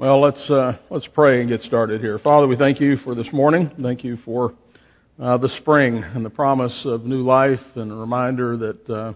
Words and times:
Well, 0.00 0.22
let's 0.22 0.48
uh, 0.48 0.78
let's 0.88 1.06
pray 1.08 1.42
and 1.42 1.50
get 1.50 1.60
started 1.60 2.00
here. 2.00 2.18
Father, 2.18 2.48
we 2.48 2.56
thank 2.56 2.80
you 2.80 2.96
for 3.04 3.14
this 3.14 3.30
morning. 3.34 3.70
Thank 3.82 4.02
you 4.02 4.16
for 4.24 4.54
uh, 5.22 5.36
the 5.36 5.50
spring 5.60 6.02
and 6.02 6.24
the 6.24 6.30
promise 6.30 6.72
of 6.86 7.04
new 7.04 7.20
life, 7.22 7.60
and 7.74 7.92
a 7.92 7.94
reminder 7.94 8.56
that 8.56 8.88
uh, 8.88 9.12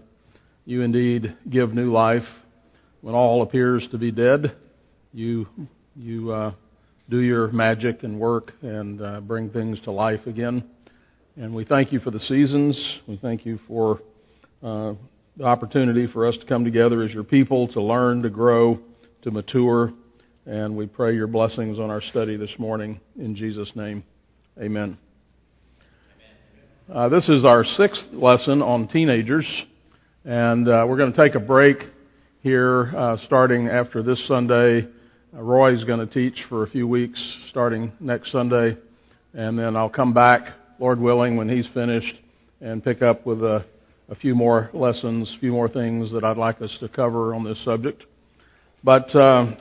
you 0.63 0.83
indeed 0.83 1.35
give 1.49 1.73
new 1.73 1.91
life 1.91 2.21
when 3.01 3.15
all 3.15 3.41
appears 3.41 3.87
to 3.93 3.97
be 3.97 4.11
dead. 4.11 4.55
You 5.11 5.47
you 5.95 6.31
uh, 6.31 6.53
do 7.09 7.17
your 7.17 7.47
magic 7.47 8.03
and 8.03 8.19
work 8.19 8.51
and 8.61 9.01
uh, 9.01 9.21
bring 9.21 9.49
things 9.49 9.81
to 9.85 9.91
life 9.91 10.27
again. 10.27 10.65
And 11.35 11.55
we 11.55 11.65
thank 11.65 11.93
you 11.93 11.99
for 11.99 12.11
the 12.11 12.19
seasons. 12.19 12.79
We 13.07 13.17
thank 13.17 13.43
you 13.43 13.57
for 13.67 14.01
uh, 14.61 14.93
the 15.35 15.45
opportunity 15.45 16.05
for 16.05 16.27
us 16.27 16.37
to 16.37 16.45
come 16.45 16.63
together 16.63 17.01
as 17.01 17.11
your 17.11 17.23
people 17.23 17.69
to 17.69 17.81
learn, 17.81 18.21
to 18.21 18.29
grow, 18.29 18.77
to 19.23 19.31
mature. 19.31 19.91
And 20.47 20.77
we 20.77 20.85
pray 20.85 21.15
your 21.15 21.25
blessings 21.25 21.79
on 21.79 21.89
our 21.89 22.01
study 22.01 22.37
this 22.37 22.53
morning. 22.59 22.99
In 23.17 23.35
Jesus' 23.35 23.71
name, 23.73 24.03
amen. 24.61 24.99
Uh, 26.93 27.09
this 27.09 27.27
is 27.29 27.43
our 27.43 27.63
sixth 27.63 28.03
lesson 28.11 28.61
on 28.61 28.87
teenagers. 28.87 29.47
And 30.23 30.67
uh, 30.67 30.85
we're 30.87 30.97
going 30.97 31.13
to 31.13 31.19
take 31.19 31.33
a 31.33 31.39
break 31.39 31.77
here 32.43 32.95
uh, 32.95 33.17
starting 33.25 33.69
after 33.69 34.03
this 34.03 34.23
Sunday. 34.27 34.87
Uh, 35.35 35.41
Roy's 35.41 35.83
going 35.83 36.07
to 36.07 36.13
teach 36.13 36.37
for 36.47 36.63
a 36.63 36.69
few 36.69 36.87
weeks 36.87 37.19
starting 37.49 37.91
next 37.99 38.31
Sunday. 38.31 38.77
And 39.33 39.57
then 39.57 39.75
I'll 39.75 39.89
come 39.89 40.13
back, 40.13 40.53
Lord 40.79 40.99
willing, 40.99 41.37
when 41.37 41.49
he's 41.49 41.67
finished 41.73 42.15
and 42.61 42.83
pick 42.83 43.01
up 43.01 43.25
with 43.25 43.41
a 43.41 43.65
a 44.09 44.15
few 44.15 44.35
more 44.35 44.69
lessons, 44.73 45.33
a 45.35 45.39
few 45.39 45.51
more 45.51 45.67
things 45.67 46.11
that 46.11 46.23
I'd 46.23 46.37
like 46.37 46.61
us 46.61 46.75
to 46.79 46.87
cover 46.87 47.33
on 47.33 47.43
this 47.43 47.63
subject. 47.65 48.05
But 48.83 49.15
uh, 49.15 49.55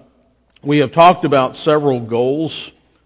we 0.67 0.79
have 0.79 0.93
talked 0.93 1.25
about 1.25 1.55
several 1.57 2.07
goals 2.07 2.53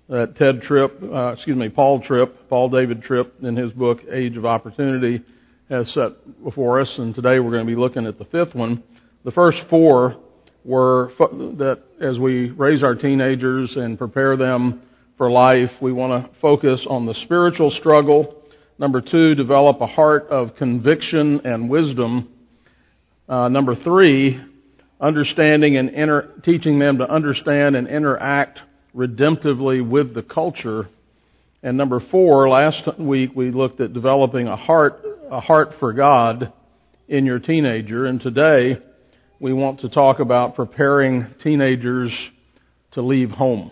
that 0.09 0.37
Ted 0.37 0.63
Tripp, 0.63 1.03
uh, 1.03 1.33
excuse 1.33 1.57
me, 1.57 1.69
Paul 1.69 2.01
Tripp, 2.01 2.49
Paul 2.49 2.69
David 2.71 3.03
Tripp, 3.03 3.43
in 3.43 3.57
his 3.57 3.73
book 3.73 3.99
Age 4.11 4.37
of 4.37 4.45
Opportunity, 4.45 5.23
has 5.69 5.93
set 5.93 6.13
before 6.43 6.81
us, 6.81 6.93
and 6.99 7.15
today 7.15 7.39
we're 7.41 7.51
going 7.51 7.67
to 7.67 7.71
be 7.71 7.79
looking 7.79 8.07
at 8.07 8.19
the 8.19 8.25
fifth 8.27 8.55
one. 8.55 8.83
The 9.25 9.33
first 9.33 9.59
four 9.69 10.17
were 10.65 11.13
that 11.19 11.83
as 12.01 12.19
we 12.19 12.51
raise 12.51 12.83
our 12.83 12.95
teenagers 12.95 13.73
and 13.77 13.99
prepare 13.99 14.37
them 14.37 14.83
for 15.17 15.31
life, 15.31 15.71
we 15.81 15.93
want 15.93 16.25
to 16.25 16.41
focus 16.41 16.87
on 16.89 17.07
the 17.07 17.15
spiritual 17.25 17.71
struggle 17.79 18.39
Number 18.81 19.01
two, 19.01 19.35
develop 19.35 19.81
a 19.81 19.89
heart 19.89 20.29
of 20.31 20.55
conviction 20.55 21.41
and 21.45 21.69
wisdom. 21.69 22.29
Uh, 23.29 23.49
number 23.49 23.75
three, 23.75 24.41
understanding 25.01 25.77
and 25.77 25.91
inter- 25.91 26.31
teaching 26.45 26.79
them 26.79 26.99
to 26.99 27.09
understand 27.09 27.77
and 27.77 27.87
interact 27.89 28.59
redemptively 28.95 29.87
with 29.87 30.15
the 30.15 30.23
culture. 30.23 30.89
And 31.63 31.77
number 31.77 32.01
four, 32.11 32.49
last 32.49 32.89
week 32.99 33.31
we 33.35 33.51
looked 33.51 33.81
at 33.81 33.93
developing 33.93 34.49
a 34.49 34.57
heart, 34.57 35.05
a 35.31 35.41
heart 35.41 35.75
for 35.79 35.93
God 35.93 36.53
in 37.09 37.27
your 37.27 37.39
teenager. 37.39 38.07
And 38.07 38.21
today 38.21 38.79
we 39.41 39.53
want 39.53 39.81
to 39.81 39.89
talk 39.89 40.19
about 40.19 40.57
preparing 40.57 41.27
teenagers 41.43 42.13
to 42.93 43.03
leave 43.03 43.31
home. 43.31 43.71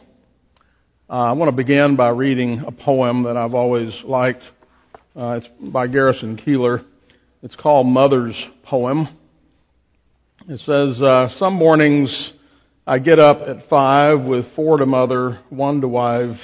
Uh, 1.09 1.13
I 1.13 1.33
want 1.33 1.51
to 1.51 1.57
begin 1.57 1.97
by 1.97 2.09
reading 2.09 2.65
a 2.67 2.73
poem 2.73 3.25
that 3.25 3.37
I've 3.37 3.55
always 3.55 3.93
liked. 4.05 4.43
Uh, 5.15 5.41
it's 5.41 5.49
by 5.61 5.87
Garrison 5.87 6.37
Keillor. 6.37 6.85
It's 7.43 7.57
called 7.57 7.87
Mother's 7.87 8.37
Poem. 8.65 9.09
It 10.49 10.61
says, 10.61 11.03
uh, 11.03 11.29
Some 11.41 11.55
mornings 11.55 12.33
I 12.87 13.01
get 13.01 13.19
up 13.19 13.41
at 13.49 13.69
five 13.69 14.21
with 14.21 14.45
four 14.55 14.77
to 14.77 14.87
mother, 14.87 15.41
one 15.51 15.81
to 15.81 15.89
wife. 15.89 16.37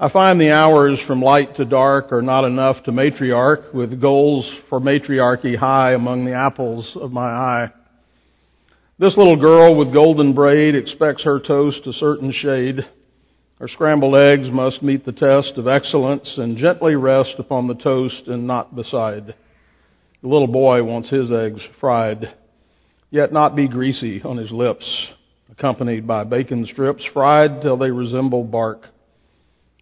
I 0.00 0.10
find 0.10 0.40
the 0.40 0.52
hours 0.52 0.98
from 1.06 1.20
light 1.20 1.54
to 1.56 1.66
dark 1.66 2.12
are 2.12 2.22
not 2.22 2.46
enough 2.46 2.82
to 2.84 2.92
matriarch, 2.92 3.74
with 3.74 4.00
goals 4.00 4.50
for 4.70 4.80
matriarchy 4.80 5.54
high 5.54 5.92
among 5.92 6.24
the 6.24 6.32
apples 6.32 6.96
of 6.98 7.12
my 7.12 7.26
eye. 7.26 7.72
This 8.98 9.18
little 9.18 9.36
girl 9.36 9.76
with 9.76 9.92
golden 9.92 10.32
braid 10.32 10.74
expects 10.74 11.24
her 11.24 11.40
toast 11.40 11.86
a 11.86 11.92
certain 11.92 12.32
shade. 12.32 12.88
Her 13.58 13.68
scrambled 13.68 14.16
eggs 14.16 14.50
must 14.50 14.82
meet 14.82 15.04
the 15.04 15.12
test 15.12 15.58
of 15.58 15.68
excellence 15.68 16.38
and 16.38 16.56
gently 16.56 16.94
rest 16.94 17.34
upon 17.38 17.66
the 17.66 17.74
toast 17.74 18.28
and 18.28 18.46
not 18.46 18.74
beside. 18.74 19.34
The 20.22 20.28
little 20.28 20.48
boy 20.48 20.82
wants 20.84 21.10
his 21.10 21.30
eggs 21.30 21.60
fried, 21.78 22.32
yet 23.14 23.32
not 23.32 23.54
be 23.54 23.68
greasy 23.68 24.20
on 24.22 24.36
his 24.36 24.50
lips, 24.50 24.84
accompanied 25.48 26.04
by 26.04 26.24
bacon 26.24 26.66
strips 26.66 27.04
fried 27.12 27.62
till 27.62 27.76
they 27.76 27.92
resemble 27.92 28.42
bark. 28.42 28.88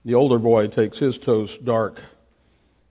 The 0.05 0.13
older 0.13 0.39
boy 0.39 0.67
takes 0.67 0.99
his 0.99 1.17
toast 1.25 1.65
dark. 1.65 1.95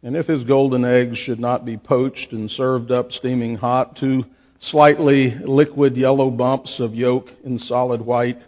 And 0.02 0.16
if 0.16 0.26
his 0.26 0.44
golden 0.46 0.84
eggs 0.84 1.16
should 1.20 1.40
not 1.40 1.64
be 1.64 1.78
poached 1.78 2.30
and 2.32 2.50
served 2.50 2.92
up 2.92 3.12
steaming 3.12 3.56
hot, 3.56 3.98
two 4.00 4.24
slightly 4.62 5.36
liquid 5.46 5.96
yellow 5.96 6.32
bumps 6.32 6.76
of 6.80 6.96
yolk 6.96 7.28
in 7.44 7.60
solid 7.60 8.02
white, 8.02 8.40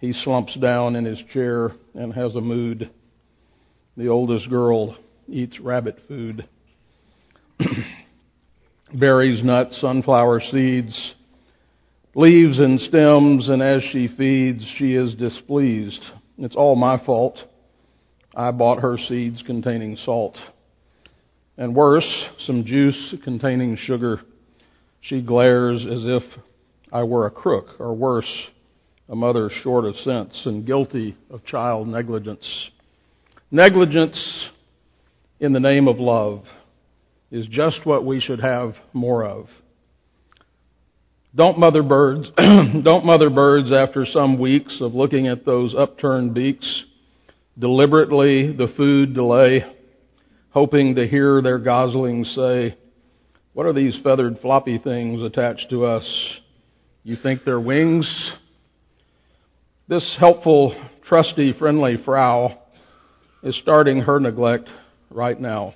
he 0.00 0.14
slumps 0.14 0.54
down 0.54 0.96
in 0.96 1.04
his 1.04 1.20
chair 1.34 1.72
and 1.94 2.14
has 2.14 2.34
a 2.36 2.40
mood. 2.40 2.90
The 3.98 4.08
oldest 4.08 4.48
girl 4.48 4.96
eats 5.28 5.60
rabbit 5.60 5.98
food. 6.08 6.48
Berries, 8.94 9.44
nuts, 9.44 9.78
sunflower 9.82 10.40
seeds, 10.50 11.14
leaves 12.14 12.58
and 12.58 12.80
stems, 12.80 13.48
and 13.48 13.62
as 13.62 13.82
she 13.92 14.08
feeds, 14.08 14.64
she 14.76 14.94
is 14.94 15.14
displeased. 15.14 16.02
It's 16.38 16.56
all 16.56 16.76
my 16.76 17.02
fault. 17.04 17.38
I 18.34 18.50
bought 18.50 18.80
her 18.80 18.96
seeds 19.08 19.42
containing 19.46 19.96
salt. 20.04 20.36
And 21.56 21.74
worse, 21.74 22.08
some 22.46 22.64
juice 22.64 23.14
containing 23.24 23.76
sugar. 23.76 24.20
She 25.00 25.20
glares 25.20 25.82
as 25.82 26.04
if 26.04 26.22
I 26.92 27.02
were 27.02 27.26
a 27.26 27.30
crook, 27.30 27.80
or 27.80 27.94
worse, 27.94 28.30
a 29.08 29.16
mother 29.16 29.50
short 29.62 29.84
of 29.84 29.96
sense 29.96 30.40
and 30.44 30.66
guilty 30.66 31.16
of 31.30 31.44
child 31.44 31.88
negligence. 31.88 32.46
Negligence 33.50 34.48
in 35.40 35.52
the 35.52 35.60
name 35.60 35.88
of 35.88 35.98
love 35.98 36.44
is 37.30 37.46
just 37.46 37.84
what 37.84 38.04
we 38.04 38.20
should 38.20 38.40
have 38.40 38.74
more 38.92 39.24
of. 39.24 39.48
Don't 41.38 41.56
mother 41.56 41.84
birds, 41.84 42.28
don't 42.36 43.04
mother 43.04 43.30
birds 43.30 43.70
after 43.70 44.04
some 44.04 44.40
weeks 44.40 44.78
of 44.80 44.92
looking 44.92 45.28
at 45.28 45.46
those 45.46 45.72
upturned 45.72 46.34
beaks, 46.34 46.82
deliberately 47.56 48.52
the 48.52 48.66
food 48.76 49.14
delay, 49.14 49.64
hoping 50.50 50.96
to 50.96 51.06
hear 51.06 51.40
their 51.40 51.60
goslings 51.60 52.28
say, 52.34 52.76
What 53.52 53.66
are 53.66 53.72
these 53.72 53.96
feathered 54.02 54.40
floppy 54.40 54.78
things 54.78 55.22
attached 55.22 55.70
to 55.70 55.84
us? 55.84 56.04
You 57.04 57.14
think 57.14 57.44
they're 57.44 57.60
wings? 57.60 58.32
This 59.86 60.16
helpful, 60.18 60.74
trusty, 61.06 61.52
friendly 61.56 61.98
Frau 62.04 62.58
is 63.44 63.56
starting 63.62 64.00
her 64.00 64.18
neglect 64.18 64.68
right 65.08 65.40
now. 65.40 65.74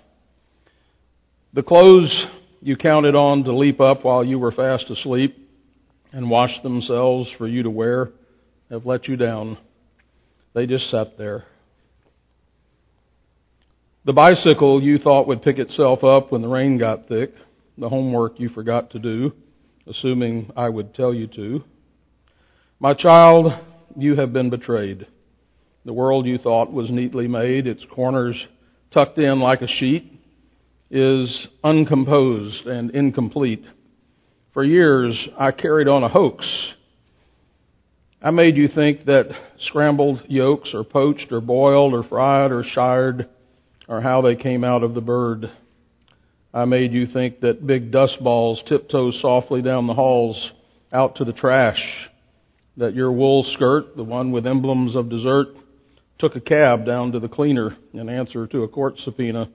The 1.53 1.63
clothes 1.63 2.27
you 2.61 2.77
counted 2.77 3.15
on 3.15 3.45
to 3.45 3.57
leap 3.57 3.81
up 3.81 4.05
while 4.05 4.25
you 4.25 4.41
were 4.41 4.51
fast 4.51 4.91
asleep 4.91 5.39
and 6.13 6.31
wash 6.31 6.63
themselves 6.63 7.31
for 7.39 7.49
you 7.49 7.63
to 7.63 7.71
wear 7.71 8.11
have 8.73 8.87
let 8.87 9.07
you 9.07 9.17
down. 9.17 9.59
They 10.55 10.67
just 10.67 10.91
sat 10.91 11.19
there. 11.19 11.45
The 14.07 14.15
bicycle 14.15 14.83
you 14.83 14.99
thought 14.99 15.29
would 15.29 15.43
pick 15.43 15.59
itself 15.59 16.03
up 16.03 16.33
when 16.33 16.41
the 16.41 16.49
rain 16.49 16.79
got 16.79 17.07
thick, 17.07 17.35
the 17.77 17.91
homework 17.91 18.41
you 18.41 18.49
forgot 18.49 18.91
to 18.93 18.99
do, 18.99 19.33
assuming 19.87 20.51
I 20.57 20.71
would 20.71 20.95
tell 20.95 21.13
you 21.13 21.27
to. 21.29 21.65
My 22.81 22.95
child, 22.95 23.53
you 23.95 24.17
have 24.17 24.33
been 24.33 24.49
betrayed. 24.49 25.07
The 25.85 25.93
world 25.93 26.27
you 26.27 26.39
thought 26.39 26.73
was 26.73 26.91
neatly 26.91 27.29
made, 27.29 27.67
its 27.67 27.85
corners 27.95 28.43
tucked 28.91 29.19
in 29.19 29.39
like 29.41 29.61
a 29.61 29.69
sheet, 29.69 30.19
is 30.91 31.47
uncomposed 31.63 32.67
and 32.67 32.91
incomplete. 32.93 33.65
For 34.53 34.63
years, 34.63 35.17
I 35.39 35.51
carried 35.51 35.89
on 35.89 36.05
a 36.05 36.11
hoax. 36.11 36.47
I 38.21 38.31
made 38.31 38.55
you 38.57 38.69
think 38.69 39.07
that 39.07 39.29
scrambled 39.61 40.21
yolks 40.29 40.75
or 40.75 40.85
poached 40.85 41.33
or 41.33 41.41
boiled 41.41 41.95
or 41.95 42.03
fried 42.03 42.53
or 42.53 42.63
shirred 42.63 43.31
or 43.89 44.03
how 44.03 44.21
they 44.21 44.37
came 44.37 44.63
out 44.63 44.83
of 44.83 44.93
the 44.93 45.01
bird. 45.01 45.51
I 46.53 46.67
made 46.67 46.93
you 46.93 47.07
think 47.07 47.41
that 47.41 47.67
big 47.67 47.91
dust 47.91 48.23
balls 48.23 48.63
tiptoe 48.69 49.11
softly 49.11 49.63
down 49.63 49.87
the 49.87 49.95
halls 49.95 50.51
out 50.93 51.17
to 51.17 51.25
the 51.25 51.33
trash 51.33 51.83
that 52.77 52.95
your 52.95 53.11
wool 53.11 53.45
skirt, 53.55 53.97
the 53.97 54.05
one 54.05 54.33
with 54.33 54.47
emblems 54.47 54.95
of 54.95 55.09
dessert, 55.09 55.49
took 56.19 56.37
a 56.37 56.41
cab 56.41 56.85
down 56.85 57.13
to 57.13 57.21
the 57.21 57.29
cleaner 57.29 57.75
in 57.95 58.11
answer 58.11 58.47
to 58.49 58.65
a 58.65 58.69
court 58.69 58.99
subpoena. 58.99 59.49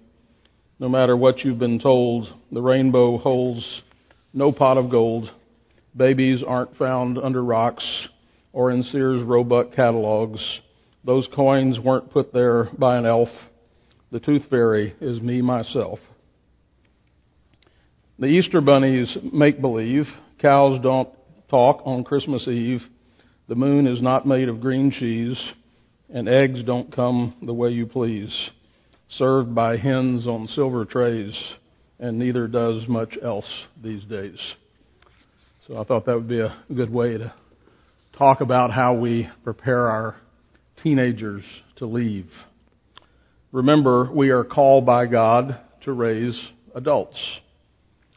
No 0.80 0.90
matter 0.90 1.16
what 1.16 1.44
you've 1.44 1.60
been 1.60 1.80
told, 1.80 2.34
the 2.52 2.62
rainbow 2.64 3.20
holds 3.20 3.84
no 4.34 4.52
pot 4.52 4.78
of 4.78 4.90
gold. 4.90 5.30
Babies 5.96 6.44
aren't 6.46 6.78
found 6.78 7.18
under 7.18 7.44
rocks. 7.44 7.86
or 8.54 8.72
in 8.72 8.82
Sears 8.82 9.22
Roebuck 9.22 9.74
catalogs. 9.74 10.40
Those 11.04 11.28
coins 11.36 11.80
weren't 11.80 12.12
put 12.12 12.34
there 12.34 12.70
by 12.78 12.98
an 12.98 13.06
elf. 13.06 13.30
The 14.12 14.20
tooth 14.20 14.44
fairy 14.50 14.96
is 15.00 15.22
me 15.22 15.42
myself. 15.44 16.00
The 18.18 18.26
Easter 18.26 18.62
bunnies 18.62 19.16
make 19.32 19.62
believe. 19.62 20.06
Cows 20.40 20.82
don't 20.82 21.10
talk 21.50 21.82
on 21.86 22.04
Christmas 22.04 22.48
Eve. 22.48 22.82
The 23.48 23.56
moon 23.56 23.86
is 23.86 24.02
not 24.02 24.26
made 24.26 24.50
of 24.50 24.60
green 24.60 24.90
cheese. 24.92 25.40
And 26.10 26.28
eggs 26.28 26.64
don't 26.64 26.92
come 26.92 27.36
the 27.44 27.54
way 27.54 27.70
you 27.70 27.86
please. 27.86 28.34
Served 29.18 29.54
by 29.54 29.78
hens 29.78 30.26
on 30.26 30.48
silver 30.48 30.84
trays. 30.84 31.38
And 32.00 32.20
neither 32.20 32.48
does 32.48 32.88
much 32.88 33.18
else 33.24 33.48
these 33.82 34.04
days. 34.04 34.40
So 35.68 35.78
I 35.78 35.84
thought 35.84 36.06
that 36.06 36.16
would 36.16 36.28
be 36.28 36.40
a 36.40 36.56
good 36.74 36.92
way 36.92 37.18
to 37.18 37.34
talk 38.18 38.42
about 38.42 38.72
how 38.72 38.94
we 38.94 39.30
prepare 39.44 39.90
our 39.90 40.16
teenagers 40.82 41.44
to 41.78 41.86
leave. 41.86 42.30
Remember, 43.52 44.12
we 44.12 44.30
are 44.30 44.44
called 44.44 44.86
by 44.86 45.08
God 45.08 45.60
to 45.84 45.94
raise 45.94 46.40
adults. 46.76 47.18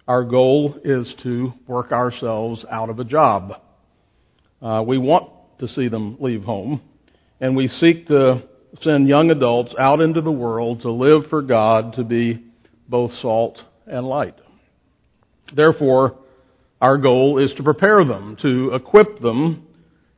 Our 0.07 0.25
goal 0.25 0.79
is 0.85 1.15
to 1.23 1.53
work 1.67 1.93
ourselves 1.93 2.65
out 2.71 2.91
of 2.91 2.99
a 2.99 3.05
job. 3.05 3.53
Uh, 4.61 4.85
we 4.87 4.99
want 4.99 5.31
to 5.61 5.69
see 5.69 5.89
them 5.89 6.17
leave 6.21 6.43
home, 6.43 6.83
and 7.41 7.57
we 7.57 7.69
seek 7.69 8.07
to 8.09 8.43
send 8.83 9.09
young 9.09 9.31
adults 9.31 9.75
out 9.79 10.01
into 10.01 10.21
the 10.21 10.33
world 10.33 10.81
to 10.83 10.91
live 10.91 11.31
for 11.31 11.43
God, 11.43 11.95
to 11.95 12.05
be 12.05 12.45
both 12.89 13.13
salt 13.23 13.59
and 13.91 14.07
light. 14.07 14.37
Therefore, 15.55 16.17
our 16.81 16.97
goal 16.97 17.39
is 17.39 17.53
to 17.57 17.63
prepare 17.63 18.05
them, 18.05 18.37
to 18.43 18.73
equip 18.75 19.21
them, 19.21 19.67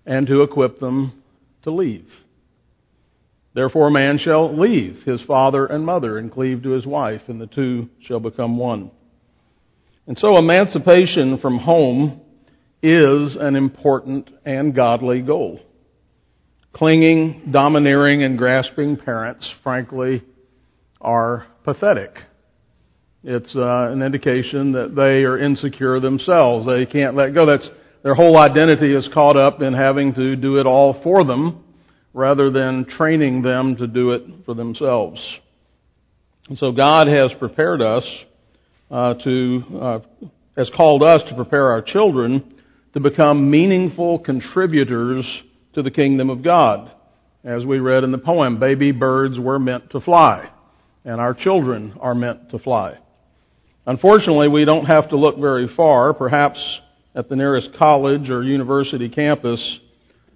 and 0.06 0.26
to 0.26 0.42
equip 0.42 0.78
them 0.78 1.22
to 1.62 1.70
leave. 1.70 2.06
Therefore, 3.54 3.88
a 3.88 3.92
man 3.92 4.18
shall 4.18 4.58
leave 4.58 5.02
his 5.04 5.22
father 5.24 5.66
and 5.66 5.84
mother 5.84 6.18
and 6.18 6.32
cleave 6.32 6.62
to 6.62 6.70
his 6.70 6.86
wife, 6.86 7.22
and 7.28 7.40
the 7.40 7.46
two 7.46 7.88
shall 8.00 8.20
become 8.20 8.56
one. 8.56 8.90
And 10.06 10.16
so, 10.18 10.36
emancipation 10.36 11.38
from 11.38 11.58
home 11.58 12.20
is 12.82 13.36
an 13.38 13.54
important 13.54 14.30
and 14.44 14.74
godly 14.74 15.20
goal. 15.20 15.60
Clinging, 16.72 17.50
domineering, 17.52 18.22
and 18.22 18.38
grasping 18.38 18.96
parents, 18.96 19.48
frankly, 19.62 20.24
are 21.00 21.46
pathetic. 21.64 22.16
It's 23.24 23.54
uh, 23.54 23.90
an 23.92 24.02
indication 24.02 24.72
that 24.72 24.96
they 24.96 25.24
are 25.24 25.38
insecure 25.38 26.00
themselves. 26.00 26.66
They 26.66 26.86
can't 26.86 27.14
let 27.14 27.34
go. 27.34 27.46
That's 27.46 27.68
their 28.02 28.14
whole 28.14 28.36
identity 28.36 28.94
is 28.94 29.08
caught 29.14 29.36
up 29.36 29.62
in 29.62 29.74
having 29.74 30.12
to 30.14 30.34
do 30.34 30.58
it 30.58 30.66
all 30.66 31.00
for 31.04 31.24
them 31.24 31.64
rather 32.12 32.50
than 32.50 32.84
training 32.84 33.42
them 33.42 33.76
to 33.76 33.86
do 33.86 34.10
it 34.10 34.22
for 34.44 34.54
themselves. 34.54 35.20
And 36.48 36.58
so 36.58 36.72
God 36.72 37.06
has 37.06 37.30
prepared 37.38 37.80
us 37.80 38.04
uh, 38.90 39.14
to, 39.22 39.62
uh, 39.80 39.98
has 40.56 40.68
called 40.76 41.04
us 41.04 41.22
to 41.28 41.36
prepare 41.36 41.70
our 41.70 41.80
children 41.80 42.56
to 42.94 43.00
become 43.00 43.50
meaningful 43.50 44.18
contributors 44.18 45.24
to 45.74 45.82
the 45.82 45.90
kingdom 45.90 46.28
of 46.28 46.42
God. 46.42 46.90
As 47.44 47.64
we 47.64 47.78
read 47.78 48.04
in 48.04 48.12
the 48.12 48.18
poem, 48.18 48.58
baby 48.58 48.92
birds 48.92 49.38
were 49.38 49.58
meant 49.58 49.90
to 49.90 50.00
fly, 50.00 50.50
and 51.04 51.20
our 51.20 51.34
children 51.34 51.94
are 52.00 52.14
meant 52.14 52.50
to 52.50 52.58
fly. 52.58 52.98
Unfortunately, 53.86 54.48
we 54.48 54.64
don't 54.64 54.84
have 54.84 55.08
to 55.10 55.16
look 55.16 55.38
very 55.38 55.68
far, 55.74 56.14
perhaps 56.14 56.58
at 57.14 57.28
the 57.28 57.36
nearest 57.36 57.70
college 57.78 58.30
or 58.30 58.42
university 58.42 59.08
campus, 59.08 59.60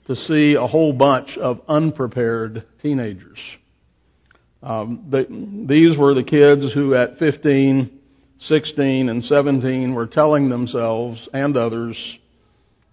to 0.07 0.17
see 0.17 0.55
a 0.55 0.67
whole 0.67 0.93
bunch 0.93 1.37
of 1.39 1.61
unprepared 1.69 2.65
teenagers. 2.83 3.39
Um, 4.63 5.05
they, 5.11 5.25
these 5.25 5.97
were 5.97 6.15
the 6.15 6.25
kids 6.25 6.73
who 6.75 6.95
at 6.95 7.19
15, 7.19 7.99
16, 8.41 9.09
and 9.09 9.25
17 9.25 9.95
were 9.95 10.07
telling 10.07 10.49
themselves 10.49 11.29
and 11.33 11.57
others 11.57 11.97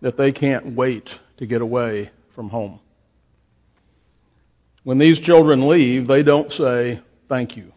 that 0.01 0.17
they 0.17 0.31
can't 0.31 0.75
wait 0.75 1.09
to 1.37 1.47
get 1.47 1.61
away 1.61 2.11
from 2.35 2.49
home. 2.49 2.79
When 4.83 4.99
these 4.99 5.19
children 5.19 5.67
leave, 5.67 6.07
they 6.07 6.23
don't 6.23 6.51
say, 6.51 6.99
thank 7.29 7.55
you. 7.55 7.71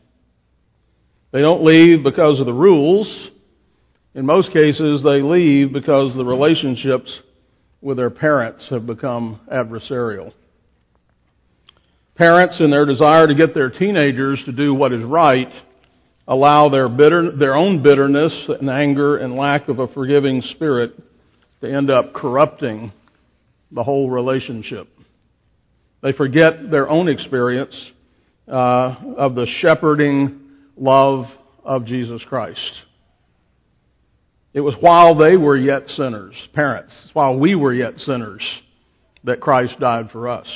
They 1.37 1.43
don't 1.43 1.63
leave 1.65 2.03
because 2.03 2.41
of 2.41 2.47
the 2.47 2.55
rules. 2.55 3.29
In 4.15 4.25
most 4.25 4.55
cases, 4.55 5.03
they 5.03 5.21
leave 5.21 5.71
because 5.71 6.15
the 6.15 6.25
relationships 6.25 7.21
with 7.83 7.99
their 7.99 8.09
parents 8.09 8.67
have 8.71 8.87
become 8.87 9.41
adversarial. 9.53 10.33
Parents, 12.15 12.59
in 12.59 12.71
their 12.71 12.87
desire 12.87 13.27
to 13.27 13.35
get 13.35 13.53
their 13.53 13.69
teenagers 13.69 14.43
to 14.47 14.53
do 14.53 14.73
what 14.73 14.95
is 14.95 15.05
right, 15.05 15.51
allow 16.27 16.71
their 16.71 16.89
bitter, 16.89 17.37
their 17.37 17.55
own 17.55 17.83
bitterness 17.83 18.33
and 18.59 18.71
anger 18.71 19.19
and 19.19 19.35
lack 19.35 19.69
of 19.69 19.79
a 19.79 19.89
forgiving 19.89 20.41
spirit 20.41 20.95
to 21.61 21.71
end 21.71 21.91
up 21.91 22.15
corrupting 22.15 22.91
the 23.73 23.83
whole 23.83 24.09
relationship. 24.09 24.89
They 26.03 26.13
forget 26.13 26.71
their 26.71 26.89
own 26.89 27.11
experience 27.11 27.79
uh, 28.49 28.95
of 29.19 29.35
the 29.35 29.47
shepherding 29.61 30.45
love 30.77 31.27
of 31.65 31.85
Jesus 31.85 32.23
Christ. 32.29 32.83
It 34.55 34.61
was 34.61 34.75
while 34.81 35.15
they 35.15 35.37
were 35.37 35.57
yet 35.57 35.87
sinners, 35.89 36.35
parents, 36.55 36.95
while 37.13 37.39
we 37.39 37.55
were 37.55 37.75
yet 37.75 37.99
sinners, 37.99 38.43
that 39.25 39.41
Christ 39.41 39.79
died 39.81 40.11
for 40.11 40.29
us. 40.29 40.47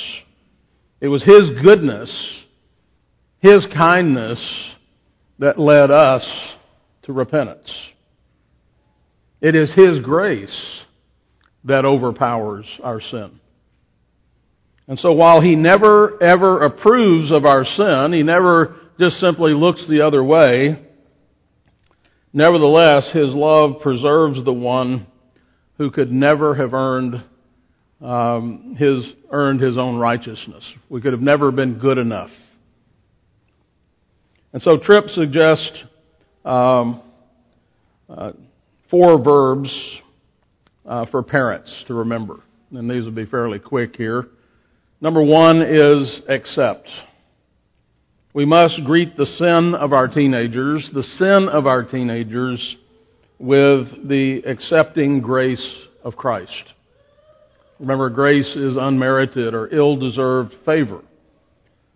It 1.01 1.09
was 1.09 1.23
His 1.23 1.43
goodness, 1.63 2.11
His 3.41 3.67
kindness 3.77 4.41
that 5.39 5.59
led 5.59 5.91
us 5.91 6.27
to 7.03 7.13
repentance. 7.13 7.71
It 9.41 9.55
is 9.55 9.73
His 9.75 10.01
grace 10.01 10.81
that 11.65 11.85
overpowers 11.85 12.67
our 12.83 13.01
sin. 13.01 13.41
And 14.87 14.99
so 14.99 15.13
while 15.13 15.41
He 15.41 15.57
never 15.57 16.23
ever 16.23 16.61
approves 16.63 17.33
of 17.33 17.45
our 17.45 17.65
sin, 17.65 18.13
He 18.13 18.23
never 18.23 18.77
just 19.01 19.17
simply 19.17 19.53
looks 19.53 19.85
the 19.89 20.07
other 20.07 20.23
way, 20.23 20.77
Nevertheless, 22.33 23.11
his 23.13 23.35
love 23.35 23.81
preserves 23.81 24.45
the 24.45 24.53
one 24.53 25.07
who 25.79 25.91
could 25.91 26.13
never 26.13 26.55
have 26.55 26.75
earned 26.75 27.25
um, 28.01 28.77
his 28.79 29.05
earned 29.31 29.61
his 29.61 29.77
own 29.77 29.97
righteousness. 29.97 30.65
We 30.89 31.01
could 31.01 31.13
have 31.13 31.21
never 31.21 31.51
been 31.51 31.79
good 31.79 31.99
enough. 31.99 32.31
And 34.53 34.63
so 34.63 34.77
Tripp 34.77 35.09
suggests 35.09 35.73
um, 36.45 37.03
uh, 38.09 38.33
four 38.91 39.23
verbs 39.23 39.71
uh, 40.87 41.07
for 41.11 41.23
parents 41.23 41.85
to 41.89 41.95
remember, 41.95 42.41
and 42.71 42.89
these 42.89 43.05
will 43.05 43.11
be 43.11 43.27
fairly 43.27 43.59
quick 43.59 43.97
here. 43.97 44.29
Number 45.01 45.23
one 45.23 45.63
is 45.63 46.21
accept. 46.29 46.89
We 48.33 48.45
must 48.45 48.85
greet 48.85 49.17
the 49.17 49.27
sin 49.27 49.75
of 49.75 49.93
our 49.93 50.07
teenagers, 50.07 50.89
the 50.95 51.03
sin 51.03 51.49
of 51.49 51.67
our 51.67 51.83
teenagers, 51.83 52.77
with 53.41 53.89
the 54.09 54.43
accepting 54.47 55.21
grace 55.21 55.67
of 56.05 56.15
Christ. 56.15 56.53
Remember, 57.81 58.09
grace 58.09 58.55
is 58.55 58.77
unmerited 58.79 59.53
or 59.53 59.75
ill 59.75 59.97
deserved 59.97 60.55
favor. 60.65 61.03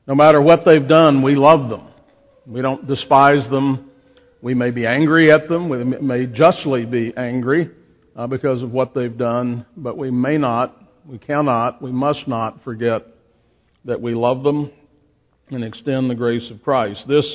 No 0.09 0.17
matter 0.17 0.43
what 0.43 0.64
they've 0.67 0.88
done, 0.88 1.23
we 1.23 1.37
love 1.37 1.71
them. 1.71 1.87
We 2.49 2.62
don't 2.62 2.88
despise 2.88 3.49
them. 3.49 3.93
We 4.43 4.55
may 4.55 4.73
be 4.73 4.87
angry 4.87 5.31
at 5.31 5.49
them. 5.49 5.69
We 5.69 5.85
may 5.85 6.26
justly 6.26 6.85
be 6.85 7.12
angry 7.17 7.71
uh, 8.17 8.26
because 8.26 8.61
of 8.61 8.73
what 8.73 8.93
they've 8.93 9.17
done, 9.17 9.67
but 9.76 9.97
we 9.97 10.11
may 10.11 10.37
not, 10.38 10.76
we 11.07 11.19
cannot, 11.19 11.81
we 11.81 11.93
must 11.93 12.26
not 12.26 12.64
forget 12.64 13.03
that 13.85 14.00
we 14.00 14.14
love 14.14 14.43
them 14.43 14.73
and 15.54 15.64
extend 15.64 16.11
the 16.11 16.14
grace 16.14 16.50
of 16.50 16.62
Christ. 16.62 17.04
This 17.08 17.26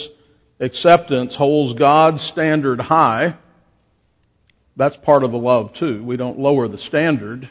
acceptance 0.59 1.35
holds 1.35 1.77
God's 1.77 2.21
standard 2.31 2.79
high. 2.79 3.37
That's 4.75 4.97
part 5.03 5.23
of 5.23 5.31
the 5.31 5.37
love 5.37 5.71
too. 5.79 6.03
We 6.03 6.17
don't 6.17 6.39
lower 6.39 6.67
the 6.67 6.77
standard, 6.77 7.49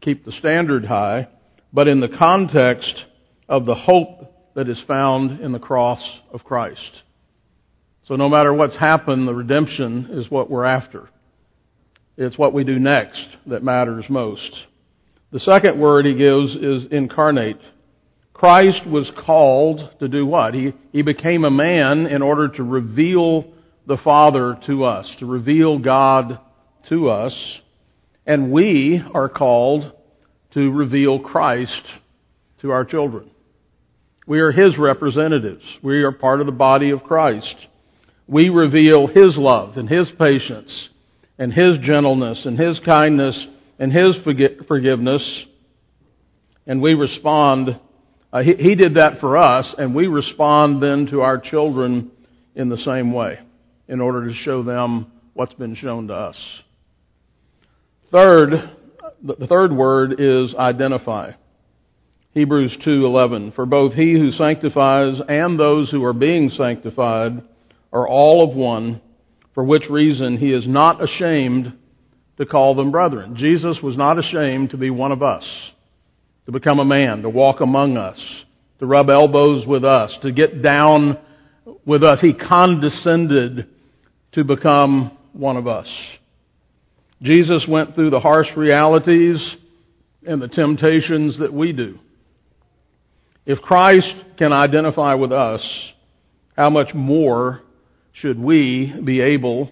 keep 0.00 0.24
the 0.24 0.32
standard 0.32 0.84
high, 0.84 1.28
but 1.72 1.88
in 1.88 2.00
the 2.00 2.08
context 2.08 3.04
of 3.48 3.66
the 3.66 3.74
hope 3.74 4.32
that 4.54 4.68
is 4.68 4.82
found 4.86 5.40
in 5.40 5.52
the 5.52 5.58
cross 5.58 6.02
of 6.32 6.44
Christ. 6.44 7.02
So 8.04 8.16
no 8.16 8.28
matter 8.28 8.52
what's 8.52 8.78
happened, 8.78 9.26
the 9.26 9.34
redemption 9.34 10.08
is 10.12 10.30
what 10.30 10.50
we're 10.50 10.64
after. 10.64 11.08
It's 12.16 12.38
what 12.38 12.52
we 12.52 12.62
do 12.62 12.78
next 12.78 13.26
that 13.46 13.62
matters 13.62 14.04
most. 14.08 14.52
The 15.32 15.40
second 15.40 15.80
word 15.80 16.06
he 16.06 16.14
gives 16.14 16.54
is 16.54 16.86
incarnate. 16.92 17.58
Christ 18.34 18.84
was 18.86 19.10
called 19.24 19.90
to 20.00 20.08
do 20.08 20.26
what? 20.26 20.54
He, 20.54 20.72
he 20.92 21.02
became 21.02 21.44
a 21.44 21.50
man 21.50 22.06
in 22.06 22.20
order 22.20 22.48
to 22.48 22.64
reveal 22.64 23.52
the 23.86 23.96
Father 24.02 24.58
to 24.66 24.84
us, 24.84 25.08
to 25.20 25.26
reveal 25.26 25.78
God 25.78 26.40
to 26.88 27.08
us. 27.08 27.34
And 28.26 28.50
we 28.50 29.02
are 29.14 29.28
called 29.28 29.92
to 30.52 30.70
reveal 30.70 31.20
Christ 31.20 31.82
to 32.60 32.70
our 32.70 32.84
children. 32.84 33.30
We 34.26 34.40
are 34.40 34.50
His 34.50 34.76
representatives. 34.78 35.64
We 35.82 36.02
are 36.02 36.12
part 36.12 36.40
of 36.40 36.46
the 36.46 36.52
body 36.52 36.90
of 36.90 37.04
Christ. 37.04 37.54
We 38.26 38.48
reveal 38.48 39.06
His 39.06 39.36
love 39.36 39.76
and 39.76 39.88
His 39.88 40.08
patience 40.18 40.88
and 41.38 41.52
His 41.52 41.78
gentleness 41.82 42.44
and 42.46 42.58
His 42.58 42.80
kindness 42.84 43.46
and 43.78 43.92
His 43.92 44.16
forgiveness. 44.66 45.44
And 46.66 46.82
we 46.82 46.94
respond. 46.94 47.78
Uh, 48.34 48.42
he, 48.42 48.54
he 48.54 48.74
did 48.74 48.96
that 48.96 49.20
for 49.20 49.36
us, 49.36 49.72
and 49.78 49.94
we 49.94 50.08
respond 50.08 50.82
then 50.82 51.06
to 51.06 51.20
our 51.20 51.38
children 51.38 52.10
in 52.56 52.68
the 52.68 52.78
same 52.78 53.12
way 53.12 53.38
in 53.86 54.00
order 54.00 54.26
to 54.26 54.34
show 54.34 54.64
them 54.64 55.06
what's 55.34 55.54
been 55.54 55.76
shown 55.76 56.08
to 56.08 56.14
us. 56.14 56.36
Third, 58.10 58.50
the 59.22 59.46
third 59.46 59.72
word 59.72 60.16
is 60.18 60.52
identify. 60.56 61.30
Hebrews 62.32 62.76
2:11 62.84 63.54
For 63.54 63.66
both 63.66 63.92
he 63.92 64.14
who 64.14 64.32
sanctifies 64.32 65.20
and 65.28 65.56
those 65.56 65.92
who 65.92 66.02
are 66.02 66.12
being 66.12 66.50
sanctified 66.50 67.40
are 67.92 68.08
all 68.08 68.42
of 68.42 68.56
one, 68.56 69.00
for 69.54 69.62
which 69.62 69.88
reason 69.88 70.38
he 70.38 70.52
is 70.52 70.66
not 70.66 71.00
ashamed 71.00 71.72
to 72.38 72.46
call 72.46 72.74
them 72.74 72.90
brethren. 72.90 73.36
Jesus 73.36 73.78
was 73.80 73.96
not 73.96 74.18
ashamed 74.18 74.70
to 74.70 74.76
be 74.76 74.90
one 74.90 75.12
of 75.12 75.22
us, 75.22 75.44
to 76.46 76.52
become 76.52 76.78
a 76.78 76.84
man, 76.84 77.22
to 77.22 77.28
walk 77.28 77.60
among 77.60 77.96
us, 77.96 78.20
to 78.78 78.86
rub 78.86 79.10
elbows 79.10 79.66
with 79.66 79.84
us, 79.84 80.16
to 80.22 80.32
get 80.32 80.62
down 80.62 81.18
with 81.86 82.02
us. 82.02 82.18
He 82.20 82.34
condescended 82.34 83.68
to 84.32 84.44
become 84.44 85.16
one 85.32 85.56
of 85.56 85.66
us. 85.66 85.88
Jesus 87.22 87.64
went 87.68 87.94
through 87.94 88.10
the 88.10 88.20
harsh 88.20 88.48
realities 88.56 89.38
and 90.26 90.40
the 90.40 90.48
temptations 90.48 91.38
that 91.38 91.52
we 91.52 91.72
do. 91.72 91.98
If 93.46 93.60
Christ 93.60 94.14
can 94.38 94.52
identify 94.52 95.14
with 95.14 95.32
us, 95.32 95.62
how 96.56 96.70
much 96.70 96.94
more 96.94 97.60
should 98.12 98.38
we 98.38 98.94
be 99.04 99.20
able 99.20 99.70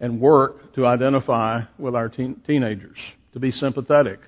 and 0.00 0.20
work 0.20 0.74
to 0.74 0.86
identify 0.86 1.62
with 1.78 1.94
our 1.94 2.08
teen- 2.08 2.40
teenagers, 2.46 2.96
to 3.32 3.40
be 3.40 3.50
sympathetic, 3.50 4.20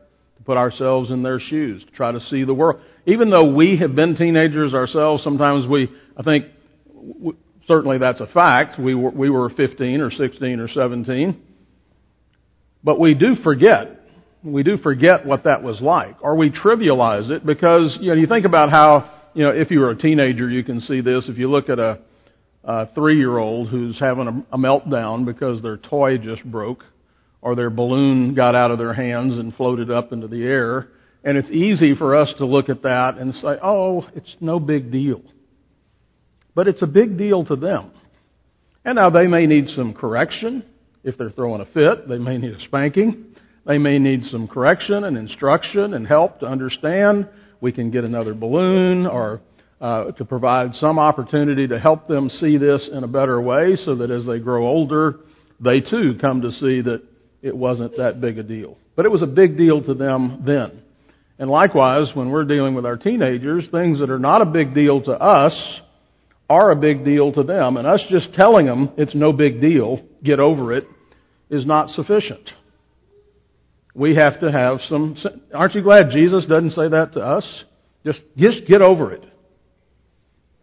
put 0.45 0.57
ourselves 0.57 1.11
in 1.11 1.23
their 1.23 1.39
shoes, 1.39 1.85
to 1.85 1.91
try 1.93 2.13
to 2.13 2.21
see 2.21 2.45
the 2.45 2.55
world. 2.55 2.81
Even 3.07 3.31
though 3.31 3.53
we 3.53 3.77
have 3.79 3.95
been 3.95 4.17
teenagers 4.17 4.75
ourselves, 4.75 5.23
sometimes 5.23 5.67
we, 5.67 5.89
I 6.17 6.23
think, 6.23 6.47
w- 6.95 7.37
certainly 7.67 7.99
that's 7.99 8.21
a 8.21 8.27
fact. 8.27 8.79
We 8.79 8.95
were, 8.95 9.11
we 9.11 9.31
were 9.31 9.51
15 9.51 10.01
or 10.01 10.11
16 10.11 10.61
or 10.61 10.69
17. 10.69 11.43
But 12.83 13.01
we 13.01 13.15
do 13.15 13.37
forget 13.43 14.01
we 14.45 14.63
do 14.63 14.77
forget 14.77 15.25
what 15.25 15.45
that 15.45 15.63
was 15.63 15.81
like, 15.81 16.17
or 16.21 16.37
we 16.37 16.51
trivialize 16.51 17.31
it 17.31 17.47
because 17.47 17.97
you 18.01 18.11
know 18.11 18.15
you 18.15 18.27
think 18.27 18.45
about 18.45 18.71
how 18.71 19.11
you 19.33 19.43
know 19.43 19.51
if 19.51 19.71
you 19.71 19.81
were 19.81 19.91
a 19.91 19.97
teenager, 19.97 20.49
you 20.49 20.63
can 20.63 20.81
see 20.83 21.01
this. 21.01 21.25
If 21.29 21.39
you 21.39 21.51
look 21.51 21.69
at 21.71 21.79
a, 21.79 22.01
a 22.63 22.87
three-year-old 22.95 23.69
who's 23.69 23.99
having 23.99 24.29
a, 24.29 24.55
a 24.55 24.59
meltdown 24.59 25.25
because 25.25 25.63
their 25.63 25.79
toy 25.79 26.19
just 26.19 26.45
broke, 26.45 26.85
or 27.45 27.55
their 27.55 27.71
balloon 27.71 28.35
got 28.35 28.55
out 28.55 28.71
of 28.71 28.79
their 28.79 28.95
hands 28.95 29.37
and 29.37 29.55
floated 29.55 29.91
up 29.91 30.13
into 30.13 30.27
the 30.27 30.43
air, 30.43 30.89
and 31.23 31.37
it's 31.37 31.51
easy 31.51 31.95
for 31.95 32.17
us 32.17 32.33
to 32.39 32.47
look 32.47 32.71
at 32.71 32.83
that 32.83 33.19
and 33.19 33.35
say, 33.35 33.59
"Oh, 33.63 34.07
it's 34.15 34.35
no 34.41 34.59
big 34.59 34.91
deal," 34.91 35.21
but 36.55 36.67
it's 36.67 36.81
a 36.81 36.87
big 36.87 37.19
deal 37.19 37.45
to 37.45 37.55
them. 37.55 37.91
And 38.85 38.97
now 38.97 39.11
they 39.11 39.27
may 39.27 39.47
need 39.47 39.69
some 39.69 39.93
correction 39.93 40.65
if 41.05 41.19
they're 41.19 41.31
throwing 41.31 41.61
a 41.61 41.67
fit. 41.67 42.09
They 42.09 42.19
may 42.19 42.39
need 42.39 42.55
a 42.55 42.61
spanking. 42.61 43.37
They 43.67 43.77
may 43.77 43.99
need 43.99 44.25
some 44.25 44.49
correction 44.49 45.05
and 45.05 45.17
instruction 45.17 45.93
and 45.93 46.07
help 46.07 46.41
to 46.41 46.47
understand. 46.47 47.29
We 47.61 47.73
can 47.73 47.91
get 47.91 48.05
another 48.05 48.33
balloon 48.33 49.07
or 49.07 49.41
uh, 49.83 50.13
to 50.13 50.25
provide 50.25 50.75
some 50.75 50.99
opportunity 50.99 51.67
to 51.69 51.79
help 51.79 52.09
them 52.09 52.31
see 52.31 52.57
this 52.57 52.89
in 52.91 53.05
a 53.05 53.09
better 53.09 53.41
way 53.41 53.77
so 53.77 53.97
that 53.97 54.11
as 54.11 54.25
they 54.25 54.39
grow 54.39 54.67
older, 54.67 55.21
they 55.61 55.81
too 55.81 56.17
come 56.21 56.41
to 56.41 56.51
see 56.53 56.81
that 56.81 57.03
it 57.45 57.57
wasn't 57.57 57.97
that 57.97 58.21
big 58.21 58.39
a 58.39 58.43
deal. 58.43 58.77
But 58.97 59.07
it 59.07 59.13
was 59.13 59.23
a 59.23 59.27
big 59.27 59.57
deal 59.57 59.83
to 59.83 59.95
them 59.95 60.43
then. 60.45 60.83
And 61.39 61.51
likewise, 61.51 62.11
when 62.15 62.31
we're 62.31 62.45
dealing 62.45 62.75
with 62.75 62.87
our 62.87 62.97
teenagers, 62.97 63.69
things 63.71 64.01
that 64.01 64.11
are 64.11 64.19
not 64.19 64.43
a 64.43 64.47
big 64.47 64.75
deal 64.75 65.03
to 65.03 65.13
us 65.13 65.81
are 66.49 66.71
a 66.71 66.77
big 66.77 67.05
deal 67.05 67.33
to 67.33 67.43
them. 67.43 67.77
And 67.77 67.87
us 67.87 68.01
just 68.09 68.35
telling 68.35 68.67
them 68.67 68.91
it's 68.97 69.15
no 69.15 69.33
big 69.33 69.61
deal, 69.61 70.01
get 70.23 70.41
over 70.41 70.73
it, 70.73 70.87
is 71.51 71.67
not 71.67 71.91
sufficient 71.91 72.51
we 73.95 74.17
have 74.17 74.41
to 74.41 74.51
have 74.51 74.81
some. 74.89 75.17
Aren't 75.55 75.75
you 75.75 75.83
glad 75.83 76.11
Jesus 76.11 76.45
doesn't 76.47 76.71
say 76.71 76.89
that 76.89 77.13
to 77.15 77.21
us? 77.21 77.65
Just, 78.05 78.21
just 78.37 78.67
get 78.67 78.83
over 78.83 79.13
it. 79.13 79.25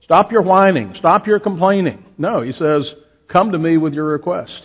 Stop 0.04 0.32
your 0.32 0.42
whining. 0.42 0.94
Stop 0.96 1.26
your 1.26 1.40
complaining. 1.40 2.06
No, 2.18 2.42
he 2.42 2.52
says, 2.52 2.94
come 3.32 3.54
to 3.54 3.58
me 3.58 3.78
with 3.78 3.94
your 3.94 4.06
request. 4.06 4.62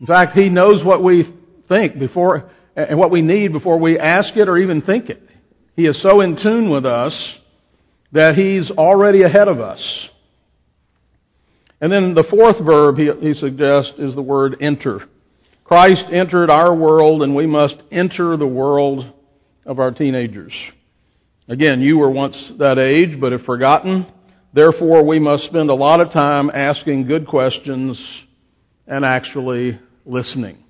In 0.00 0.06
fact, 0.06 0.38
he 0.38 0.48
knows 0.48 0.82
what 0.84 1.02
we 1.02 1.34
think 1.68 1.98
before, 1.98 2.50
and 2.74 2.98
what 2.98 3.10
we 3.10 3.22
need 3.22 3.52
before 3.52 3.78
we 3.78 3.98
ask 3.98 4.36
it 4.36 4.48
or 4.48 4.58
even 4.58 4.80
think 4.82 5.10
it. 5.10 5.22
He 5.76 5.86
is 5.86 6.00
so 6.02 6.20
in 6.20 6.36
tune 6.42 6.70
with 6.70 6.86
us 6.86 7.14
that 8.12 8.34
he's 8.34 8.70
already 8.70 9.22
ahead 9.22 9.48
of 9.48 9.60
us. 9.60 9.80
And 11.80 11.90
then 11.90 12.14
the 12.14 12.24
fourth 12.28 12.56
verb 12.64 12.96
he, 12.96 13.10
he 13.20 13.34
suggests 13.34 13.92
is 13.98 14.14
the 14.14 14.22
word 14.22 14.56
enter. 14.60 15.00
Christ 15.64 16.04
entered 16.12 16.50
our 16.50 16.74
world 16.74 17.22
and 17.22 17.34
we 17.34 17.46
must 17.46 17.76
enter 17.92 18.36
the 18.36 18.46
world 18.46 19.04
of 19.64 19.78
our 19.78 19.92
teenagers. 19.92 20.52
Again, 21.48 21.80
you 21.80 21.98
were 21.98 22.10
once 22.10 22.52
that 22.58 22.78
age, 22.78 23.20
but 23.20 23.32
have 23.32 23.42
forgotten. 23.42 24.06
Therefore, 24.52 25.04
we 25.04 25.18
must 25.18 25.44
spend 25.44 25.70
a 25.70 25.74
lot 25.74 26.00
of 26.00 26.12
time 26.12 26.50
asking 26.52 27.06
good 27.06 27.26
questions 27.26 27.98
and 28.86 29.04
actually 29.04 29.78
listening. 30.04 30.64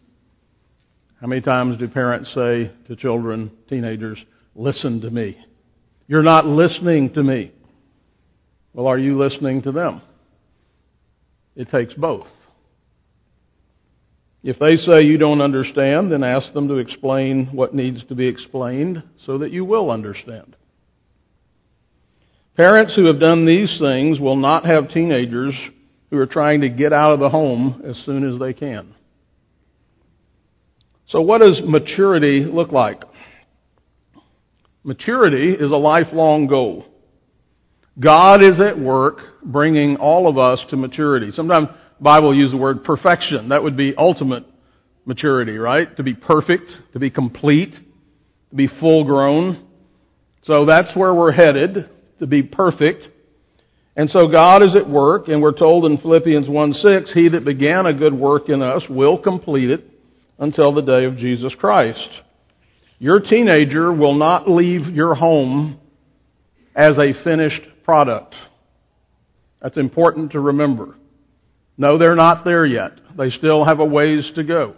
How 1.21 1.27
many 1.27 1.41
times 1.41 1.79
do 1.79 1.87
parents 1.89 2.33
say 2.35 2.71
to 2.89 2.97
children, 2.97 3.51
teenagers, 3.69 4.19
listen 4.55 5.01
to 5.03 5.11
me? 5.11 5.37
You're 6.07 6.23
not 6.23 6.47
listening 6.47 7.13
to 7.15 7.23
me. 7.23 7.53
Well, 8.73 8.87
are 8.87 8.99
you 8.99 9.19
listening 9.19 9.63
to 9.63 9.73
them? 9.73 10.03
It 11.57 11.69
takes 11.71 11.95
both. 11.95 12.27
If 14.43 14.59
they 14.59 14.77
say 14.77 15.05
you 15.05 15.19
don't 15.19 15.43
understand, 15.43 16.11
then 16.11 16.25
ask 16.25 16.53
them 16.55 16.69
to 16.69 16.77
explain 16.77 17.49
what 17.53 17.75
needs 17.75 18.03
to 18.07 18.15
be 18.15 18.27
explained 18.27 19.03
so 19.27 19.39
that 19.39 19.51
you 19.51 19.65
will 19.65 19.91
understand. 19.91 20.57
Parents 22.57 22.95
who 22.97 23.07
have 23.07 23.21
done 23.21 23.45
these 23.45 23.79
things 23.81 24.19
will 24.19 24.37
not 24.37 24.65
have 24.65 24.91
teenagers 24.91 25.55
who 26.11 26.17
are 26.19 26.27
trying 26.27 26.63
to 26.63 26.69
get 26.69 26.93
out 26.93 27.13
of 27.13 27.21
the 27.21 27.29
home 27.29 27.83
as 27.87 27.97
soon 28.07 28.29
as 28.29 28.39
they 28.39 28.53
can. 28.53 28.95
So, 31.11 31.21
what 31.21 31.40
does 31.40 31.61
maturity 31.64 32.45
look 32.45 32.71
like? 32.71 33.02
Maturity 34.85 35.52
is 35.52 35.73
a 35.73 35.76
lifelong 35.76 36.47
goal. 36.47 36.87
God 37.99 38.43
is 38.43 38.61
at 38.61 38.79
work 38.79 39.19
bringing 39.43 39.97
all 39.97 40.29
of 40.29 40.38
us 40.38 40.64
to 40.71 40.76
maturity. 40.76 41.33
Sometimes 41.33 41.69
Bible 42.00 42.35
use 42.35 42.52
the 42.52 42.57
word 42.57 42.85
perfection. 42.85 43.49
That 43.49 43.62
would 43.62 43.76
be 43.76 43.93
ultimate 43.99 44.45
maturity, 45.05 45.59
right? 45.59 45.95
To 45.97 46.05
be 46.05 46.14
perfect, 46.14 46.71
to 46.93 47.00
be 47.00 47.11
complete, 47.11 47.73
to 48.50 48.57
be 48.57 48.69
full 48.79 49.05
grown. 49.05 49.67
So 50.45 50.64
that's 50.64 50.97
where 50.97 51.12
we're 51.12 51.33
headed, 51.33 51.90
to 52.21 52.26
be 52.26 52.45
perfect. 52.45 53.02
And 53.97 54.09
so 54.09 54.29
God 54.29 54.62
is 54.62 54.76
at 54.76 54.88
work, 54.88 55.26
and 55.26 55.43
we're 55.43 55.59
told 55.59 55.87
in 55.87 55.99
Philippians 55.99 56.49
1 56.49 56.73
6, 56.73 57.12
He 57.12 57.29
that 57.31 57.45
began 57.45 57.87
a 57.87 57.93
good 57.93 58.14
work 58.14 58.49
in 58.49 58.62
us 58.62 58.85
will 58.88 59.19
complete 59.19 59.71
it 59.71 59.90
until 60.41 60.73
the 60.73 60.81
day 60.81 61.05
of 61.05 61.19
Jesus 61.19 61.55
Christ. 61.55 62.09
Your 62.99 63.21
teenager 63.21 63.93
will 63.93 64.15
not 64.15 64.51
leave 64.51 64.87
your 64.87 65.15
home 65.15 65.79
as 66.75 66.99
a 66.99 67.23
finished 67.23 67.63
product. 67.85 68.35
That's 69.63 69.77
important 69.77 70.33
to 70.33 70.41
remember. 70.41 70.97
No, 71.77 71.99
they're 71.99 72.17
not 72.17 72.45
there 72.45 72.67
yet. 72.67 72.93
They 73.17 73.31
still 73.31 73.65
have 73.65 73.81
a 73.81 73.85
ways 73.85 74.31
to 74.35 74.43
go. 74.43 74.75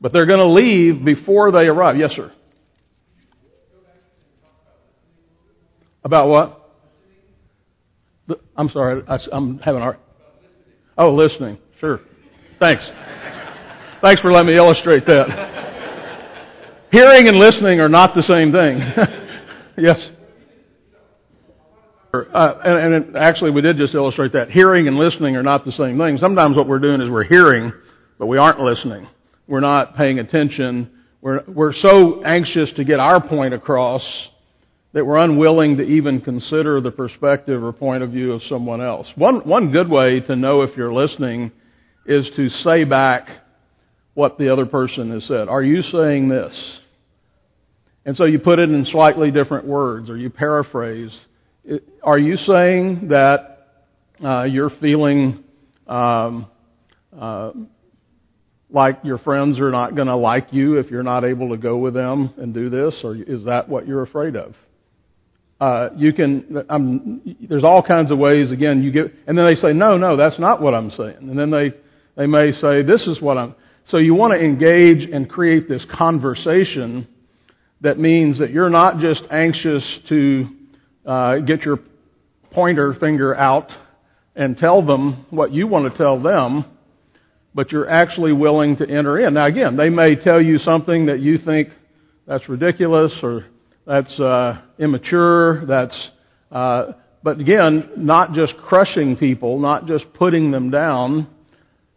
But 0.00 0.12
they're 0.12 0.26
going 0.26 0.40
to 0.40 0.52
leave 0.52 1.04
before 1.04 1.52
they 1.52 1.68
arrive. 1.68 1.96
Yes, 1.96 2.12
sir. 2.12 2.32
About 6.02 6.28
what? 6.28 6.56
I'm 8.56 8.68
sorry, 8.70 9.02
I, 9.06 9.18
am 9.32 9.58
having 9.58 9.80
a. 9.80 9.84
hard. 9.84 9.96
Oh, 10.96 11.14
listening. 11.14 11.58
Sure. 11.80 12.00
Thanks. 12.58 12.88
Thanks 14.02 14.22
for 14.22 14.32
letting 14.32 14.46
me 14.46 14.58
illustrate 14.58 15.04
that. 15.06 16.88
Hearing 16.90 17.28
and 17.28 17.36
listening 17.36 17.80
are 17.80 17.88
not 17.88 18.14
the 18.14 18.22
same 18.22 18.50
thing. 18.50 18.80
yes. 19.76 19.98
Uh, 22.14 22.54
and, 22.64 22.94
and 22.94 23.16
actually, 23.16 23.50
we 23.50 23.60
did 23.60 23.76
just 23.76 23.94
illustrate 23.94 24.32
that. 24.32 24.50
Hearing 24.50 24.88
and 24.88 24.96
listening 24.96 25.36
are 25.36 25.42
not 25.42 25.66
the 25.66 25.72
same 25.72 25.98
thing. 25.98 26.16
Sometimes 26.16 26.56
what 26.56 26.66
we're 26.66 26.78
doing 26.78 27.02
is 27.02 27.10
we're 27.10 27.24
hearing, 27.24 27.74
but 28.18 28.26
we 28.26 28.38
aren't 28.38 28.58
listening. 28.58 29.06
We're 29.46 29.60
not 29.60 29.94
paying 29.96 30.18
attention. 30.18 30.90
we're, 31.20 31.44
we're 31.46 31.74
so 31.74 32.24
anxious 32.24 32.72
to 32.76 32.84
get 32.84 33.00
our 33.00 33.20
point 33.20 33.52
across 33.52 34.02
that 34.94 35.04
we're 35.04 35.18
unwilling 35.18 35.76
to 35.76 35.82
even 35.82 36.22
consider 36.22 36.80
the 36.80 36.90
perspective 36.90 37.62
or 37.62 37.72
point 37.72 38.02
of 38.02 38.10
view 38.12 38.32
of 38.32 38.40
someone 38.48 38.80
else. 38.80 39.06
One, 39.14 39.46
one 39.46 39.70
good 39.70 39.90
way 39.90 40.20
to 40.20 40.36
know 40.36 40.62
if 40.62 40.74
you're 40.74 40.92
listening 40.92 41.52
is 42.06 42.28
to 42.36 42.48
say 42.48 42.84
back 42.84 43.28
what 44.14 44.38
the 44.38 44.52
other 44.52 44.66
person 44.66 45.10
has 45.12 45.24
said. 45.26 45.48
Are 45.48 45.62
you 45.62 45.82
saying 45.82 46.28
this? 46.28 46.78
And 48.04 48.16
so 48.16 48.24
you 48.24 48.38
put 48.38 48.58
it 48.58 48.70
in 48.70 48.84
slightly 48.86 49.30
different 49.30 49.66
words 49.66 50.10
or 50.10 50.16
you 50.16 50.30
paraphrase. 50.30 51.16
Are 52.02 52.18
you 52.18 52.36
saying 52.36 53.08
that 53.08 53.68
uh, 54.24 54.44
you're 54.44 54.70
feeling 54.80 55.44
um, 55.86 56.46
uh, 57.18 57.52
like 58.70 59.00
your 59.02 59.18
friends 59.18 59.58
are 59.60 59.70
not 59.70 59.94
going 59.94 60.06
to 60.06 60.16
like 60.16 60.52
you 60.52 60.78
if 60.78 60.90
you're 60.90 61.02
not 61.02 61.24
able 61.24 61.50
to 61.50 61.56
go 61.56 61.76
with 61.76 61.94
them 61.94 62.32
and 62.38 62.54
do 62.54 62.70
this, 62.70 62.94
or 63.02 63.16
is 63.16 63.44
that 63.44 63.68
what 63.68 63.86
you're 63.86 64.02
afraid 64.02 64.36
of? 64.36 64.54
Uh, 65.60 65.90
you 65.96 66.12
can. 66.12 66.64
I'm, 66.70 67.36
there's 67.48 67.64
all 67.64 67.82
kinds 67.82 68.10
of 68.10 68.18
ways. 68.18 68.50
Again, 68.50 68.82
you 68.82 68.92
get, 68.92 69.12
and 69.26 69.36
then 69.36 69.44
they 69.44 69.56
say, 69.56 69.72
"No, 69.72 69.96
no, 69.98 70.16
that's 70.16 70.38
not 70.38 70.62
what 70.62 70.74
I'm 70.74 70.90
saying." 70.92 71.16
And 71.20 71.38
then 71.38 71.50
they 71.50 71.72
they 72.16 72.26
may 72.26 72.52
say, 72.52 72.82
"This 72.82 73.06
is 73.06 73.20
what 73.20 73.36
I'm." 73.36 73.54
So 73.90 73.98
you 73.98 74.14
want 74.14 74.32
to 74.34 74.38
engage 74.38 75.10
and 75.10 75.28
create 75.28 75.68
this 75.68 75.84
conversation 75.92 77.08
that 77.80 77.98
means 77.98 78.38
that 78.38 78.50
you're 78.50 78.70
not 78.70 79.00
just 79.00 79.22
anxious 79.32 79.82
to 80.08 80.46
uh, 81.04 81.38
get 81.38 81.62
your 81.62 81.80
pointer 82.52 82.94
finger 83.00 83.34
out 83.34 83.68
and 84.36 84.56
tell 84.56 84.86
them 84.86 85.26
what 85.30 85.50
you 85.50 85.66
want 85.66 85.90
to 85.90 85.98
tell 85.98 86.22
them, 86.22 86.66
but 87.52 87.72
you're 87.72 87.90
actually 87.90 88.32
willing 88.32 88.76
to 88.76 88.88
enter 88.88 89.18
in. 89.18 89.34
Now, 89.34 89.46
again, 89.46 89.76
they 89.76 89.88
may 89.88 90.14
tell 90.14 90.40
you 90.40 90.58
something 90.58 91.06
that 91.06 91.18
you 91.18 91.38
think 91.38 91.70
that's 92.28 92.48
ridiculous 92.48 93.12
or 93.24 93.46
that's 93.88 94.20
uh, 94.20 94.62
immature. 94.78 95.66
That's, 95.66 96.10
uh, 96.52 96.92
but 97.24 97.40
again, 97.40 97.90
not 97.96 98.34
just 98.34 98.54
crushing 98.58 99.16
people, 99.16 99.58
not 99.58 99.86
just 99.86 100.04
putting 100.14 100.52
them 100.52 100.70
down, 100.70 101.26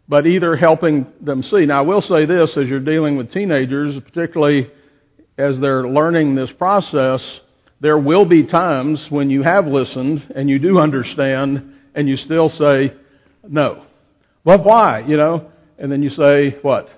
but 0.08 0.26
either 0.26 0.56
helping 0.56 1.06
them 1.20 1.42
see. 1.42 1.66
Now, 1.66 1.78
I 1.78 1.82
will 1.82 2.02
say 2.02 2.26
this: 2.26 2.56
as 2.56 2.68
you're 2.68 2.80
dealing 2.80 3.16
with 3.16 3.32
teenagers, 3.32 4.00
particularly 4.04 4.70
as 5.38 5.58
they're 5.60 5.88
learning 5.88 6.34
this 6.34 6.50
process, 6.58 7.20
there 7.80 7.98
will 7.98 8.24
be 8.24 8.46
times 8.46 9.04
when 9.10 9.30
you 9.30 9.42
have 9.42 9.66
listened 9.66 10.32
and 10.34 10.48
you 10.48 10.58
do 10.58 10.78
understand, 10.78 11.74
and 11.94 12.08
you 12.08 12.16
still 12.16 12.48
say 12.48 12.94
no. 13.48 13.84
Well, 14.44 14.62
why? 14.62 15.00
You 15.06 15.16
know, 15.16 15.50
and 15.78 15.90
then 15.90 16.02
you 16.02 16.10
say 16.10 16.58
what? 16.62 16.88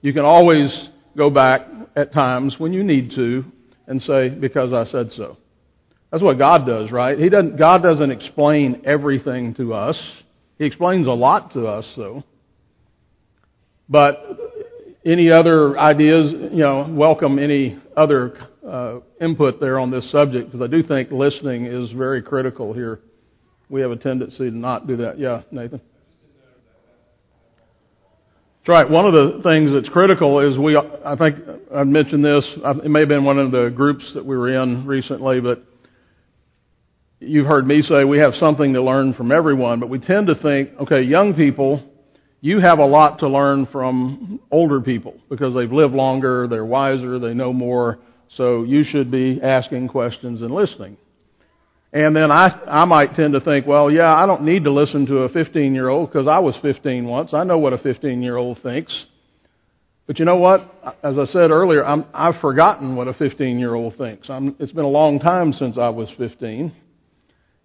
You 0.00 0.12
can 0.12 0.24
always 0.24 0.88
go 1.16 1.30
back 1.30 1.68
at 1.96 2.12
times 2.12 2.56
when 2.58 2.72
you 2.72 2.84
need 2.84 3.10
to 3.16 3.44
and 3.86 4.00
say, 4.02 4.28
because 4.28 4.72
I 4.72 4.84
said 4.84 5.10
so. 5.12 5.36
That's 6.10 6.22
what 6.22 6.38
God 6.38 6.66
does, 6.66 6.90
right? 6.90 7.18
He 7.18 7.28
doesn't, 7.28 7.58
God 7.58 7.82
doesn't 7.82 8.10
explain 8.10 8.82
everything 8.84 9.54
to 9.54 9.74
us. 9.74 9.98
He 10.58 10.64
explains 10.64 11.06
a 11.06 11.12
lot 11.12 11.52
to 11.52 11.66
us, 11.66 11.86
though. 11.96 12.22
But 13.88 14.22
any 15.04 15.30
other 15.30 15.78
ideas, 15.78 16.32
you 16.52 16.58
know, 16.58 16.86
welcome 16.90 17.38
any 17.38 17.78
other 17.96 18.36
uh, 18.66 19.00
input 19.20 19.60
there 19.60 19.78
on 19.78 19.90
this 19.90 20.10
subject, 20.10 20.46
because 20.46 20.60
I 20.60 20.66
do 20.66 20.82
think 20.82 21.10
listening 21.10 21.64
is 21.64 21.90
very 21.92 22.22
critical 22.22 22.74
here. 22.74 23.00
We 23.70 23.80
have 23.80 23.90
a 23.90 23.96
tendency 23.96 24.50
to 24.50 24.56
not 24.56 24.86
do 24.86 24.98
that. 24.98 25.18
Yeah, 25.18 25.42
Nathan? 25.50 25.80
That's 28.58 28.68
right. 28.68 28.90
One 28.90 29.06
of 29.06 29.14
the 29.14 29.40
things 29.42 29.72
that's 29.72 29.88
critical 29.88 30.40
is 30.40 30.58
we, 30.58 30.76
I 30.76 31.16
think 31.16 31.36
I 31.74 31.84
mentioned 31.84 32.22
this, 32.22 32.44
it 32.84 32.90
may 32.90 33.00
have 33.00 33.08
been 33.08 33.24
one 33.24 33.38
of 33.38 33.50
the 33.50 33.72
groups 33.74 34.10
that 34.14 34.24
we 34.26 34.36
were 34.36 34.62
in 34.62 34.86
recently, 34.86 35.40
but 35.40 35.64
you've 37.20 37.46
heard 37.46 37.66
me 37.66 37.80
say 37.80 38.04
we 38.04 38.18
have 38.18 38.34
something 38.34 38.74
to 38.74 38.82
learn 38.82 39.14
from 39.14 39.32
everyone, 39.32 39.80
but 39.80 39.88
we 39.88 39.98
tend 39.98 40.26
to 40.26 40.34
think, 40.34 40.70
okay, 40.80 41.00
young 41.00 41.34
people, 41.34 41.82
you 42.40 42.60
have 42.60 42.78
a 42.78 42.86
lot 42.86 43.18
to 43.20 43.28
learn 43.28 43.66
from 43.66 44.40
older 44.50 44.80
people 44.80 45.14
because 45.28 45.54
they've 45.54 45.72
lived 45.72 45.94
longer, 45.94 46.46
they're 46.46 46.64
wiser, 46.64 47.18
they 47.18 47.34
know 47.34 47.52
more, 47.52 47.98
so 48.36 48.62
you 48.62 48.84
should 48.84 49.10
be 49.10 49.40
asking 49.42 49.88
questions 49.88 50.42
and 50.42 50.52
listening. 50.52 50.96
And 51.92 52.14
then 52.14 52.30
I, 52.30 52.48
I 52.66 52.84
might 52.84 53.14
tend 53.14 53.32
to 53.32 53.40
think, 53.40 53.66
well, 53.66 53.90
yeah, 53.90 54.14
I 54.14 54.26
don't 54.26 54.42
need 54.42 54.64
to 54.64 54.72
listen 54.72 55.06
to 55.06 55.18
a 55.20 55.28
15 55.30 55.74
year 55.74 55.88
old 55.88 56.12
because 56.12 56.28
I 56.28 56.38
was 56.38 56.54
15 56.60 57.06
once. 57.06 57.32
I 57.32 57.44
know 57.44 57.58
what 57.58 57.72
a 57.72 57.78
15 57.78 58.22
year 58.22 58.36
old 58.36 58.58
thinks. 58.62 59.06
But 60.06 60.18
you 60.18 60.24
know 60.24 60.36
what? 60.36 60.60
As 61.02 61.18
I 61.18 61.24
said 61.26 61.50
earlier, 61.50 61.84
I'm, 61.84 62.04
I've 62.12 62.40
forgotten 62.40 62.94
what 62.94 63.08
a 63.08 63.14
15 63.14 63.58
year 63.58 63.74
old 63.74 63.96
thinks. 63.96 64.28
I'm, 64.28 64.54
it's 64.58 64.72
been 64.72 64.84
a 64.84 64.88
long 64.88 65.18
time 65.18 65.52
since 65.52 65.78
I 65.78 65.88
was 65.88 66.08
15. 66.18 66.74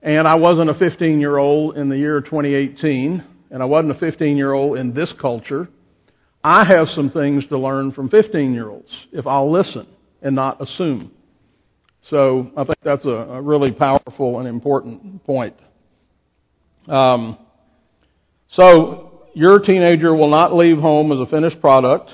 And 0.02 0.28
I 0.28 0.36
wasn't 0.36 0.70
a 0.70 0.74
15 0.74 1.20
year 1.20 1.38
old 1.38 1.78
in 1.78 1.90
the 1.90 1.98
year 1.98 2.22
2018. 2.22 3.24
And 3.54 3.62
I 3.62 3.66
wasn't 3.66 3.92
a 3.92 4.00
15 4.00 4.36
year 4.36 4.52
old 4.52 4.80
in 4.80 4.94
this 4.94 5.14
culture. 5.22 5.70
I 6.44 6.66
have 6.66 6.88
some 6.90 7.12
things 7.12 7.46
to 7.48 7.58
learn 7.58 7.92
from 7.92 8.10
15 8.10 8.52
year 8.52 8.68
olds 8.68 8.90
if 9.12 9.28
I'll 9.28 9.52
listen 9.52 9.88
and 10.24 10.36
not 10.36 10.60
assume. 10.60 11.12
So 12.10 12.52
I 12.58 12.64
think 12.64 12.80
that's 12.84 13.06
a, 13.06 13.10
a 13.10 13.42
really 13.42 13.72
powerful 13.72 14.40
and 14.40 14.48
important 14.48 15.24
point. 15.24 15.56
Um, 16.88 17.38
so 18.50 19.30
your 19.36 19.60
teenager 19.60 20.16
will 20.16 20.32
not 20.32 20.56
leave 20.56 20.80
home 20.80 21.12
as 21.12 21.20
a 21.20 21.28
finished 21.28 21.62
product. 21.62 22.10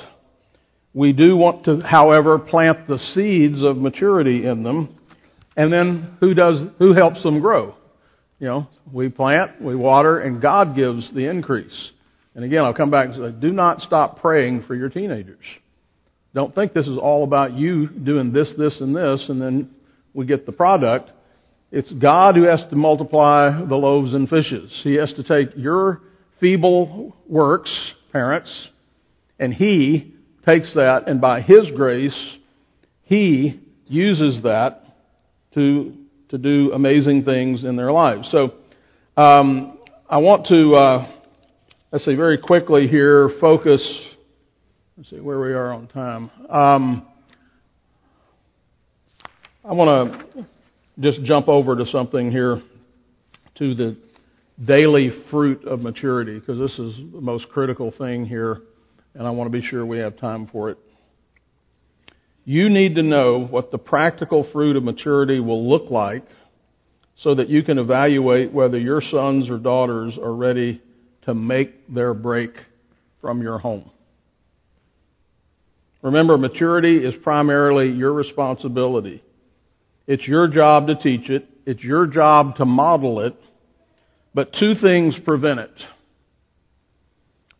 We 0.94 1.14
do 1.14 1.38
want 1.38 1.64
to, 1.66 1.80
however, 1.80 2.38
plant 2.38 2.86
the 2.88 3.00
seeds 3.16 3.64
of 3.64 3.78
maturity 3.78 4.46
in 4.46 4.64
them. 4.64 4.98
And 5.56 5.72
then 5.72 6.18
who 6.20 6.34
does, 6.34 6.68
who 6.80 6.94
helps 6.94 7.24
them 7.24 7.40
grow? 7.40 7.76
You 8.40 8.48
know, 8.48 8.68
we 8.92 9.10
plant, 9.10 9.62
we 9.62 9.76
water, 9.76 10.20
and 10.20 10.42
God 10.42 10.76
gives 10.76 11.14
the 11.14 11.30
increase. 11.30 11.92
And 12.36 12.46
again, 12.46 12.64
I'll 12.64 12.74
come 12.74 12.92
back 12.92 13.08
and 13.08 13.16
say, 13.16 13.40
do 13.40 13.52
not 13.52 13.82
stop 13.82 14.22
praying 14.22 14.64
for 14.64 14.76
your 14.76 14.90
teenagers. 14.90 15.44
Don't 16.34 16.56
think 16.56 16.74
this 16.74 16.88
is 16.88 16.98
all 16.98 17.24
about 17.24 17.54
you 17.54 17.88
doing 17.88 18.32
this, 18.32 18.54
this, 18.58 18.80
and 18.80 18.96
this, 18.96 19.26
and 19.28 19.42
then 19.42 19.72
we 20.14 20.26
get 20.26 20.46
the 20.46 20.52
product. 20.52 21.10
It's 21.72 21.92
God 21.92 22.36
who 22.36 22.44
has 22.44 22.62
to 22.70 22.76
multiply 22.76 23.66
the 23.66 23.76
loaves 23.76 24.14
and 24.14 24.30
fishes. 24.30 24.80
He 24.84 24.96
has 24.96 25.14
to 25.16 25.24
take 25.24 25.50
your 25.58 26.02
feeble 26.40 27.16
works, 27.28 27.76
parents, 28.12 28.70
and 29.38 29.54
He 29.54 30.14
takes 30.48 30.74
that, 30.76 31.08
and 31.08 31.20
by 31.20 31.42
His 31.42 31.70
grace, 31.76 32.18
He 33.04 33.60
uses 33.88 34.44
that 34.44 34.84
to, 35.56 35.94
to 36.30 36.38
do 36.38 36.72
amazing 36.74 37.24
things 37.24 37.64
in 37.64 37.76
their 37.76 37.92
lives. 37.92 38.30
So, 38.32 38.54
um, 39.18 39.80
I 40.10 40.18
want 40.18 40.48
to, 40.48 40.74
uh, 40.74 41.12
let's 41.92 42.06
see, 42.06 42.16
very 42.16 42.38
quickly 42.38 42.88
here, 42.88 43.30
focus. 43.42 43.82
Let's 44.98 45.10
see 45.10 45.20
where 45.20 45.40
we 45.40 45.54
are 45.54 45.72
on 45.72 45.88
time. 45.88 46.32
Um, 46.50 47.08
I 49.64 49.74
want 49.74 50.34
to 50.36 50.48
just 51.00 51.24
jump 51.24 51.48
over 51.48 51.76
to 51.76 51.86
something 51.86 52.32
here 52.32 52.62
to 53.60 53.76
the 53.76 53.98
daily 54.66 55.12
fruit 55.30 55.64
of 55.66 55.80
maturity 55.82 56.40
because 56.40 56.58
this 56.58 56.78
is 56.80 56.96
the 57.14 57.22
most 57.22 57.50
critical 57.50 57.94
thing 57.98 58.26
here, 58.26 58.62
and 59.14 59.28
I 59.28 59.32
want 59.32 59.52
to 59.52 59.58
be 59.58 59.66
sure 59.66 59.86
we 59.86 60.00
have 60.00 60.18
time 60.18 60.48
for 60.52 60.70
it. 60.70 60.78
You 62.46 62.70
need 62.70 62.96
to 62.96 63.04
know 63.04 63.46
what 63.46 63.72
the 63.72 63.78
practical 63.78 64.48
fruit 64.52 64.76
of 64.76 64.84
maturity 64.84 65.40
will 65.40 65.70
look 65.70 65.92
like 65.92 66.24
so 67.18 67.36
that 67.36 67.50
you 67.50 67.64
can 67.64 67.78
evaluate 67.78 68.54
whether 68.54 68.80
your 68.80 69.02
sons 69.02 69.50
or 69.50 69.58
daughters 69.58 70.18
are 70.18 70.34
ready 70.34 70.82
to 71.24 71.34
make 71.34 71.94
their 71.94 72.14
break 72.14 72.52
from 73.22 73.42
your 73.42 73.60
home. 73.60 73.92
Remember, 76.02 76.38
maturity 76.38 77.06
is 77.06 77.14
primarily 77.24 77.90
your 77.90 78.14
responsibility. 78.14 79.22
It's 80.08 80.26
your 80.28 80.48
job 80.48 80.88
to 80.88 80.96
teach 80.96 81.30
it. 81.30 81.48
It's 81.66 81.84
your 81.84 82.08
job 82.08 82.56
to 82.56 82.66
model 82.66 83.20
it. 83.20 83.36
But 84.34 84.54
two 84.60 84.74
things 84.82 85.16
prevent 85.26 85.60
it. 85.60 85.72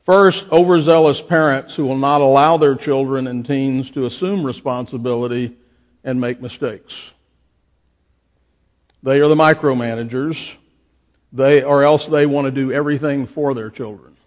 First, 0.10 0.42
overzealous 0.52 1.22
parents 1.30 1.76
who 1.76 1.86
will 1.86 2.00
not 2.00 2.22
allow 2.22 2.58
their 2.58 2.74
children 2.74 3.28
and 3.28 3.46
teens 3.46 3.92
to 3.94 4.08
assume 4.08 4.44
responsibility 4.44 5.56
and 6.04 6.20
make 6.20 6.42
mistakes. 6.42 6.92
They 9.04 9.20
are 9.20 9.30
the 9.30 9.36
micromanagers. 9.36 10.34
They, 11.32 11.62
or 11.62 11.84
else 11.84 12.04
they 12.12 12.26
want 12.26 12.46
to 12.46 12.52
do 12.52 12.72
everything 12.72 13.28
for 13.36 13.54
their 13.54 13.70
children. 13.70 14.18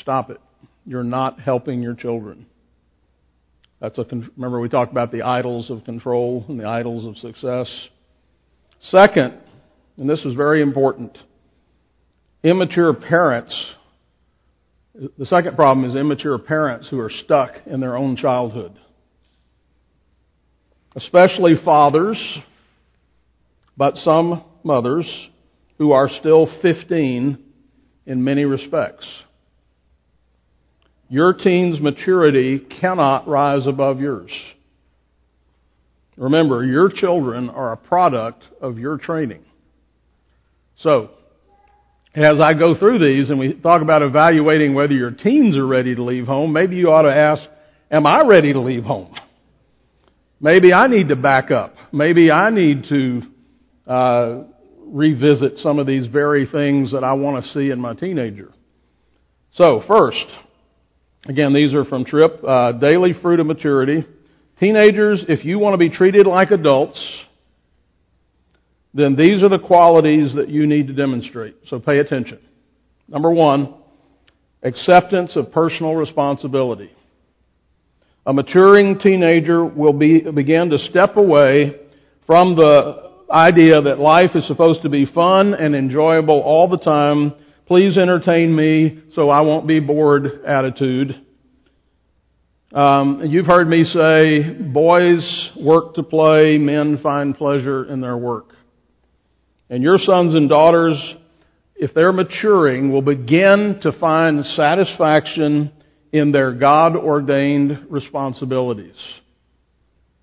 Stop 0.00 0.30
it. 0.30 0.40
You're 0.84 1.04
not 1.04 1.38
helping 1.38 1.80
your 1.80 1.94
children. 1.94 2.46
That's 3.80 3.98
a, 3.98 4.04
remember 4.36 4.58
we 4.58 4.68
talked 4.68 4.90
about 4.90 5.12
the 5.12 5.22
idols 5.22 5.70
of 5.70 5.84
control 5.84 6.44
and 6.48 6.58
the 6.58 6.66
idols 6.66 7.06
of 7.06 7.16
success. 7.18 7.72
Second, 8.80 9.34
and 9.96 10.10
this 10.10 10.24
is 10.24 10.34
very 10.34 10.60
important, 10.60 11.16
immature 12.42 12.92
parents 12.94 13.54
The 14.94 15.26
second 15.26 15.56
problem 15.56 15.88
is 15.88 15.96
immature 15.96 16.38
parents 16.38 16.88
who 16.90 17.00
are 17.00 17.10
stuck 17.24 17.52
in 17.66 17.80
their 17.80 17.96
own 17.96 18.16
childhood. 18.16 18.78
Especially 20.94 21.54
fathers, 21.64 22.18
but 23.76 23.96
some 23.96 24.44
mothers 24.62 25.06
who 25.78 25.92
are 25.92 26.10
still 26.20 26.46
15 26.60 27.38
in 28.04 28.24
many 28.24 28.44
respects. 28.44 29.06
Your 31.08 31.32
teen's 31.32 31.80
maturity 31.80 32.58
cannot 32.58 33.26
rise 33.26 33.66
above 33.66 34.00
yours. 34.00 34.30
Remember, 36.16 36.64
your 36.64 36.90
children 36.90 37.48
are 37.48 37.72
a 37.72 37.76
product 37.76 38.42
of 38.60 38.78
your 38.78 38.98
training. 38.98 39.42
So, 40.78 41.10
as 42.14 42.40
I 42.40 42.52
go 42.54 42.74
through 42.74 42.98
these 42.98 43.30
and 43.30 43.38
we 43.38 43.54
talk 43.54 43.80
about 43.80 44.02
evaluating 44.02 44.74
whether 44.74 44.92
your 44.92 45.10
teens 45.10 45.56
are 45.56 45.66
ready 45.66 45.94
to 45.94 46.02
leave 46.02 46.26
home, 46.26 46.52
maybe 46.52 46.76
you 46.76 46.90
ought 46.90 47.02
to 47.02 47.14
ask, 47.14 47.42
am 47.90 48.06
I 48.06 48.24
ready 48.26 48.52
to 48.52 48.60
leave 48.60 48.84
home? 48.84 49.14
Maybe 50.40 50.74
I 50.74 50.88
need 50.88 51.08
to 51.08 51.16
back 51.16 51.50
up. 51.50 51.74
Maybe 51.92 52.30
I 52.30 52.50
need 52.50 52.84
to 52.88 53.22
uh, 53.86 54.42
revisit 54.84 55.58
some 55.58 55.78
of 55.78 55.86
these 55.86 56.06
very 56.06 56.46
things 56.46 56.92
that 56.92 57.04
I 57.04 57.14
want 57.14 57.44
to 57.44 57.50
see 57.52 57.70
in 57.70 57.80
my 57.80 57.94
teenager. 57.94 58.52
So, 59.52 59.82
first, 59.86 60.26
again, 61.26 61.54
these 61.54 61.74
are 61.74 61.84
from 61.84 62.04
Tripp, 62.04 62.42
uh, 62.44 62.72
Daily 62.72 63.12
Fruit 63.22 63.40
of 63.40 63.46
Maturity. 63.46 64.04
Teenagers, 64.58 65.24
if 65.28 65.44
you 65.44 65.58
want 65.58 65.74
to 65.74 65.78
be 65.78 65.90
treated 65.90 66.26
like 66.26 66.50
adults, 66.50 66.98
then 68.94 69.16
these 69.16 69.42
are 69.42 69.48
the 69.48 69.58
qualities 69.58 70.34
that 70.34 70.48
you 70.48 70.66
need 70.66 70.86
to 70.88 70.92
demonstrate. 70.92 71.56
So 71.68 71.78
pay 71.80 71.98
attention. 71.98 72.38
Number 73.08 73.30
one, 73.30 73.74
acceptance 74.62 75.32
of 75.36 75.50
personal 75.52 75.94
responsibility. 75.94 76.90
A 78.26 78.32
maturing 78.32 78.98
teenager 79.00 79.64
will 79.64 79.92
be, 79.92 80.20
begin 80.20 80.70
to 80.70 80.78
step 80.90 81.16
away 81.16 81.76
from 82.26 82.54
the 82.54 83.10
idea 83.32 83.80
that 83.80 83.98
life 83.98 84.30
is 84.34 84.46
supposed 84.46 84.82
to 84.82 84.88
be 84.88 85.06
fun 85.06 85.54
and 85.54 85.74
enjoyable 85.74 86.40
all 86.40 86.68
the 86.68 86.78
time. 86.78 87.32
Please 87.66 87.96
entertain 87.96 88.54
me 88.54 89.02
so 89.14 89.30
I 89.30 89.40
won't 89.40 89.66
be 89.66 89.80
bored 89.80 90.44
attitude. 90.46 91.20
Um, 92.72 93.22
you've 93.26 93.46
heard 93.46 93.68
me 93.68 93.84
say, 93.84 94.50
boys 94.50 95.50
work 95.60 95.94
to 95.94 96.02
play, 96.02 96.58
men 96.58 97.00
find 97.02 97.36
pleasure 97.36 97.84
in 97.84 98.00
their 98.00 98.16
work. 98.16 98.54
And 99.72 99.82
your 99.82 99.96
sons 99.96 100.34
and 100.34 100.50
daughters, 100.50 101.02
if 101.76 101.94
they're 101.94 102.12
maturing, 102.12 102.92
will 102.92 103.00
begin 103.00 103.80
to 103.80 103.92
find 103.98 104.44
satisfaction 104.44 105.72
in 106.12 106.30
their 106.30 106.52
God 106.52 106.94
ordained 106.94 107.86
responsibilities. 107.88 108.96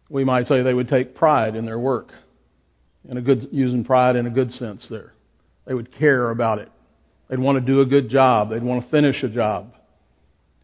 We 0.08 0.24
might 0.24 0.46
say 0.46 0.62
they 0.62 0.76
would 0.76 0.88
take 0.88 1.16
pride 1.16 1.56
in 1.56 1.66
their 1.66 1.80
work. 1.80 2.12
In 3.10 3.18
a 3.18 3.22
good, 3.22 3.48
using 3.52 3.84
pride 3.84 4.18
in 4.18 4.28
a 4.28 4.30
good 4.30 4.52
sense 4.52 4.86
there. 4.88 5.14
They 5.66 5.74
would 5.74 5.98
care 5.98 6.30
about 6.30 6.60
it. 6.60 6.70
They'd 7.28 7.40
want 7.40 7.58
to 7.58 7.66
do 7.66 7.82
a 7.82 7.88
good 7.88 8.08
job. 8.12 8.52
They'd 8.52 8.62
want 8.62 8.86
to 8.86 8.92
finish 8.92 9.24
a 9.24 9.30
job. 9.30 9.74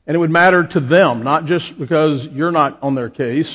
And 0.06 0.14
it 0.14 0.20
would 0.20 0.30
matter 0.30 0.64
to 0.64 0.80
them, 0.80 1.24
not 1.24 1.46
just 1.46 1.66
because 1.80 2.28
you're 2.32 2.52
not 2.52 2.84
on 2.84 2.94
their 2.94 3.10
case, 3.10 3.52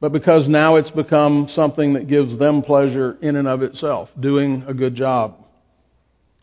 but 0.00 0.12
because 0.12 0.48
now 0.48 0.76
it's 0.76 0.90
become 0.90 1.48
something 1.54 1.94
that 1.94 2.08
gives 2.08 2.38
them 2.38 2.62
pleasure 2.62 3.18
in 3.20 3.36
and 3.36 3.46
of 3.46 3.62
itself, 3.62 4.08
doing 4.18 4.64
a 4.66 4.72
good 4.72 4.94
job. 4.94 5.36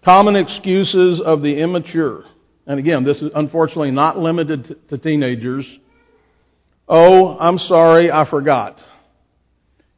Common 0.05 0.35
excuses 0.35 1.21
of 1.25 1.41
the 1.41 1.59
immature. 1.59 2.23
And 2.67 2.79
again, 2.79 3.03
this 3.03 3.17
is 3.17 3.31
unfortunately 3.33 3.91
not 3.91 4.17
limited 4.17 4.75
to 4.89 4.97
teenagers. 4.97 5.65
Oh, 6.87 7.37
I'm 7.37 7.57
sorry, 7.57 8.11
I 8.11 8.29
forgot. 8.29 8.77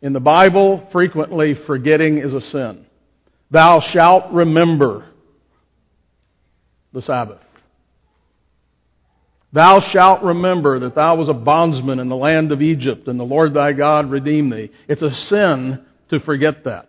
In 0.01 0.13
the 0.13 0.19
Bible, 0.19 0.87
frequently 0.93 1.55
forgetting 1.67 2.19
is 2.19 2.33
a 2.33 2.41
sin. 2.41 2.85
Thou 3.51 3.81
shalt 3.91 4.31
remember 4.31 5.05
the 6.93 7.01
Sabbath. 7.01 7.41
Thou 9.51 9.79
shalt 9.91 10.21
remember 10.21 10.79
that 10.81 10.95
thou 10.95 11.15
was 11.15 11.27
a 11.27 11.33
bondsman 11.33 11.99
in 11.99 12.07
the 12.07 12.15
land 12.15 12.51
of 12.51 12.61
Egypt 12.61 13.07
and 13.07 13.19
the 13.19 13.23
Lord 13.23 13.53
thy 13.53 13.73
God 13.73 14.09
redeemed 14.09 14.51
thee. 14.51 14.69
It's 14.87 15.01
a 15.01 15.09
sin 15.09 15.83
to 16.11 16.19
forget 16.19 16.65
that. 16.65 16.87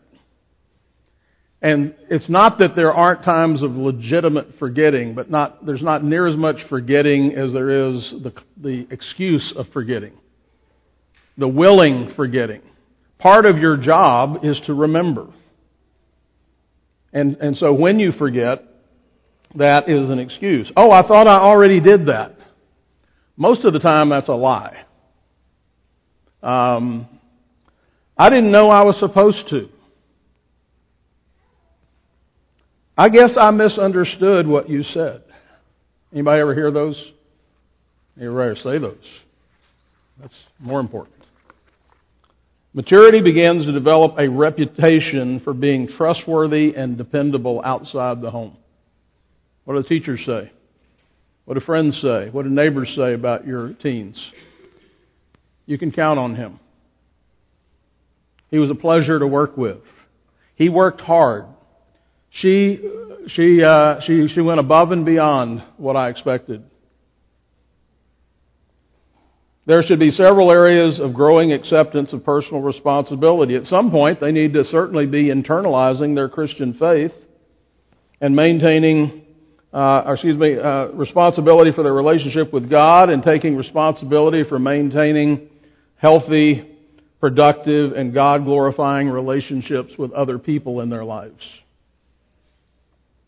And 1.62 1.94
it's 2.09 2.29
not 2.29 2.59
that 2.59 2.75
there 2.75 2.92
aren't 2.92 3.23
times 3.23 3.62
of 3.62 3.73
legitimate 3.73 4.59
forgetting, 4.59 5.14
but 5.14 5.31
not, 5.31 5.64
there's 5.64 5.83
not 5.83 6.03
near 6.03 6.27
as 6.27 6.37
much 6.37 6.57
forgetting 6.68 7.35
as 7.35 7.53
there 7.53 7.88
is 7.88 8.14
the, 8.23 8.33
the 8.57 8.87
excuse 8.90 9.53
of 9.57 9.66
forgetting. 9.73 10.12
The 11.37 11.49
willing 11.49 12.12
forgetting. 12.16 12.62
Part 13.18 13.44
of 13.44 13.59
your 13.59 13.77
job 13.77 14.42
is 14.42 14.59
to 14.66 14.75
remember. 14.75 15.29
And, 17.12 17.37
and 17.37 17.57
so 17.57 17.75
when 17.75 17.99
you 17.99 18.12
forget, 18.12 18.64
that 19.57 19.88
is 19.88 20.09
an 20.09 20.18
excuse. 20.18 20.70
Oh, 20.77 20.90
I 20.90 21.07
thought 21.07 21.27
I 21.27 21.38
already 21.38 21.81
did 21.81 22.07
that. 22.07 22.37
Most 23.40 23.64
of 23.64 23.72
the 23.72 23.79
time, 23.79 24.11
that's 24.11 24.29
a 24.29 24.35
lie. 24.35 24.85
Um, 26.42 27.09
I 28.14 28.29
didn't 28.29 28.53
know 28.53 28.68
I 28.68 28.85
was 28.85 29.00
supposed 29.00 29.48
to. 29.48 29.70
I 32.98 33.09
guess 33.09 33.31
I 33.40 33.50
misunderstood 33.50 34.46
what 34.46 34.68
you 34.68 34.83
said. 34.83 35.22
Anybody 36.12 36.42
ever 36.42 36.55
hear 36.55 36.70
those? 36.70 37.03
Anybody 38.18 38.50
ever 38.50 38.57
say 38.57 38.79
those? 38.79 39.09
That's 40.20 40.37
more 40.59 40.81
important. 40.81 41.16
Maturity 42.74 43.22
begins 43.22 43.64
to 43.64 43.72
develop 43.72 44.18
a 44.18 44.29
reputation 44.29 45.40
for 45.40 45.55
being 45.55 45.88
trustworthy 45.88 46.74
and 46.76 46.98
dependable 46.98 47.62
outside 47.64 48.20
the 48.20 48.31
home. 48.31 48.59
What 49.64 49.76
do 49.76 49.83
the 49.83 49.88
teachers 49.88 50.20
say? 50.26 50.53
What 51.51 51.59
do 51.59 51.67
friends 51.67 52.01
say? 52.01 52.29
What 52.31 52.45
do 52.45 52.49
neighbors 52.49 52.95
say 52.97 53.13
about 53.13 53.45
your 53.45 53.73
teens? 53.73 54.17
You 55.67 55.79
can 55.79 55.91
count 55.91 56.17
on 56.17 56.37
him. 56.37 56.61
He 58.53 58.59
was 58.61 58.71
a 58.71 58.77
pleasure 58.77 59.19
to 59.19 59.27
work 59.27 59.57
with. 59.57 59.81
He 60.55 60.69
worked 60.69 61.01
hard. 61.01 61.47
She, 62.31 62.79
she, 63.31 63.65
uh, 63.65 63.97
she, 64.07 64.29
she 64.33 64.41
went 64.41 64.61
above 64.61 64.93
and 64.93 65.05
beyond 65.05 65.65
what 65.77 65.97
I 65.97 66.11
expected. 66.11 66.63
There 69.67 69.83
should 69.83 69.99
be 69.99 70.13
several 70.13 70.53
areas 70.53 71.01
of 71.01 71.15
growing 71.15 71.53
acceptance 71.53 72.13
of 72.13 72.25
personal 72.25 72.63
responsibility. 72.63 73.57
At 73.57 73.65
some 73.65 73.91
point, 73.91 74.21
they 74.21 74.31
need 74.31 74.53
to 74.53 74.63
certainly 74.67 75.07
be 75.07 75.25
internalizing 75.25 76.15
their 76.15 76.29
Christian 76.29 76.75
faith 76.75 77.13
and 78.21 78.37
maintaining 78.37 79.19
uh, 79.72 80.02
or 80.06 80.14
excuse 80.14 80.37
me, 80.37 80.59
uh, 80.59 80.88
responsibility 80.88 81.72
for 81.72 81.83
their 81.83 81.92
relationship 81.92 82.52
with 82.52 82.68
God 82.68 83.09
and 83.09 83.22
taking 83.22 83.56
responsibility 83.56 84.42
for 84.48 84.59
maintaining 84.59 85.48
healthy, 85.96 86.76
productive, 87.20 87.92
and 87.92 88.12
God 88.12 88.44
glorifying 88.44 89.09
relationships 89.09 89.92
with 89.98 90.12
other 90.12 90.38
people 90.38 90.80
in 90.80 90.90
their 90.90 91.04
lives. 91.04 91.42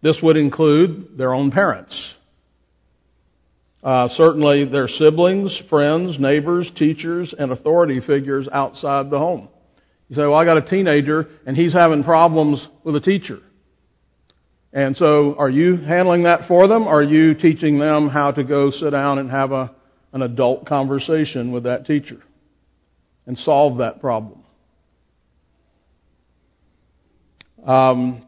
This 0.02 0.16
would 0.22 0.36
include 0.36 1.16
their 1.16 1.32
own 1.32 1.52
parents. 1.52 1.96
Uh, 3.84 4.08
certainly 4.16 4.64
their 4.64 4.88
siblings, 4.88 5.56
friends, 5.68 6.16
neighbors, 6.18 6.70
teachers, 6.76 7.34
and 7.36 7.52
authority 7.52 8.00
figures 8.00 8.48
outside 8.52 9.10
the 9.10 9.18
home. 9.18 9.48
You 10.08 10.16
say, 10.16 10.22
well, 10.22 10.34
I 10.34 10.44
got 10.44 10.56
a 10.56 10.68
teenager 10.68 11.28
and 11.46 11.56
he's 11.56 11.72
having 11.72 12.04
problems 12.04 12.64
with 12.84 12.96
a 12.96 13.00
teacher. 13.00 13.38
And 14.72 14.96
so, 14.96 15.34
are 15.38 15.50
you 15.50 15.76
handling 15.76 16.22
that 16.22 16.48
for 16.48 16.66
them? 16.66 16.88
Are 16.88 17.02
you 17.02 17.34
teaching 17.34 17.78
them 17.78 18.08
how 18.08 18.30
to 18.30 18.42
go 18.42 18.70
sit 18.70 18.90
down 18.90 19.18
and 19.18 19.30
have 19.30 19.52
a, 19.52 19.70
an 20.12 20.22
adult 20.22 20.66
conversation 20.66 21.52
with 21.52 21.64
that 21.64 21.86
teacher 21.86 22.22
and 23.26 23.36
solve 23.36 23.78
that 23.78 24.00
problem? 24.00 24.42
Um, 27.66 28.22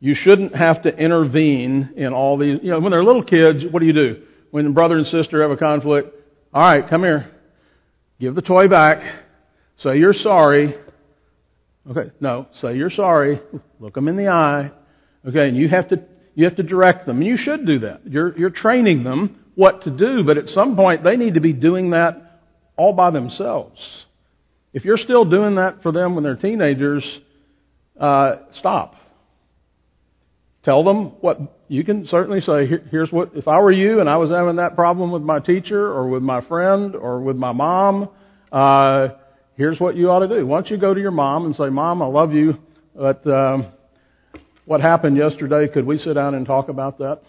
you 0.00 0.14
shouldn't 0.14 0.54
have 0.54 0.82
to 0.84 0.88
intervene 0.88 1.94
in 1.96 2.12
all 2.12 2.38
these. 2.38 2.58
You 2.62 2.70
know, 2.70 2.80
when 2.80 2.92
they're 2.92 3.04
little 3.04 3.24
kids, 3.24 3.62
what 3.70 3.80
do 3.80 3.86
you 3.86 3.92
do? 3.92 4.22
When 4.50 4.72
brother 4.72 4.96
and 4.96 5.06
sister 5.06 5.42
have 5.42 5.50
a 5.50 5.56
conflict, 5.56 6.14
all 6.54 6.62
right, 6.62 6.88
come 6.88 7.02
here. 7.02 7.30
Give 8.18 8.34
the 8.34 8.42
toy 8.42 8.68
back. 8.68 9.02
Say 9.78 9.98
you're 9.98 10.14
sorry. 10.14 10.74
Okay, 11.90 12.10
no, 12.20 12.46
say 12.60 12.76
you're 12.76 12.90
sorry. 12.90 13.40
Look 13.80 13.94
them 13.94 14.08
in 14.08 14.16
the 14.16 14.28
eye. 14.28 14.72
Okay, 15.26 15.48
and 15.48 15.56
you 15.56 15.68
have 15.68 15.88
to 15.88 16.02
you 16.34 16.44
have 16.44 16.56
to 16.56 16.62
direct 16.62 17.06
them. 17.06 17.18
And 17.18 17.26
you 17.26 17.36
should 17.36 17.66
do 17.66 17.80
that. 17.80 18.06
You're 18.06 18.36
you're 18.36 18.50
training 18.50 19.04
them 19.04 19.44
what 19.54 19.82
to 19.82 19.90
do, 19.90 20.24
but 20.24 20.36
at 20.36 20.46
some 20.48 20.76
point 20.76 21.04
they 21.04 21.16
need 21.16 21.34
to 21.34 21.40
be 21.40 21.52
doing 21.52 21.90
that 21.90 22.40
all 22.76 22.92
by 22.92 23.10
themselves. 23.10 23.80
If 24.72 24.84
you're 24.84 24.98
still 24.98 25.24
doing 25.24 25.56
that 25.56 25.82
for 25.82 25.92
them 25.92 26.14
when 26.14 26.24
they're 26.24 26.36
teenagers, 26.36 27.04
uh, 27.98 28.36
stop. 28.58 28.94
Tell 30.64 30.82
them 30.82 31.12
what 31.20 31.38
you 31.68 31.84
can 31.84 32.06
certainly 32.08 32.40
say. 32.40 32.66
Here, 32.66 32.84
here's 32.90 33.10
what 33.12 33.30
if 33.34 33.46
I 33.46 33.60
were 33.60 33.72
you 33.72 34.00
and 34.00 34.10
I 34.10 34.16
was 34.16 34.30
having 34.30 34.56
that 34.56 34.74
problem 34.74 35.12
with 35.12 35.22
my 35.22 35.38
teacher 35.38 35.86
or 35.86 36.08
with 36.08 36.22
my 36.22 36.46
friend 36.46 36.96
or 36.96 37.20
with 37.20 37.36
my 37.36 37.52
mom. 37.52 38.08
Uh, 38.50 39.08
here's 39.56 39.78
what 39.80 39.96
you 39.96 40.10
ought 40.10 40.20
to 40.20 40.28
do. 40.28 40.46
Why 40.46 40.60
don't 40.60 40.70
you 40.70 40.78
go 40.78 40.94
to 40.94 41.00
your 41.00 41.10
mom 41.10 41.46
and 41.46 41.54
say, 41.54 41.68
"Mom, 41.68 42.02
I 42.02 42.06
love 42.06 42.32
you, 42.32 42.54
but 42.94 43.26
um, 43.26 43.72
what 44.64 44.80
happened 44.80 45.16
yesterday? 45.16 45.68
Could 45.72 45.86
we 45.86 45.98
sit 45.98 46.14
down 46.14 46.34
and 46.34 46.46
talk 46.46 46.68
about 46.68 46.98
that?" 46.98 47.22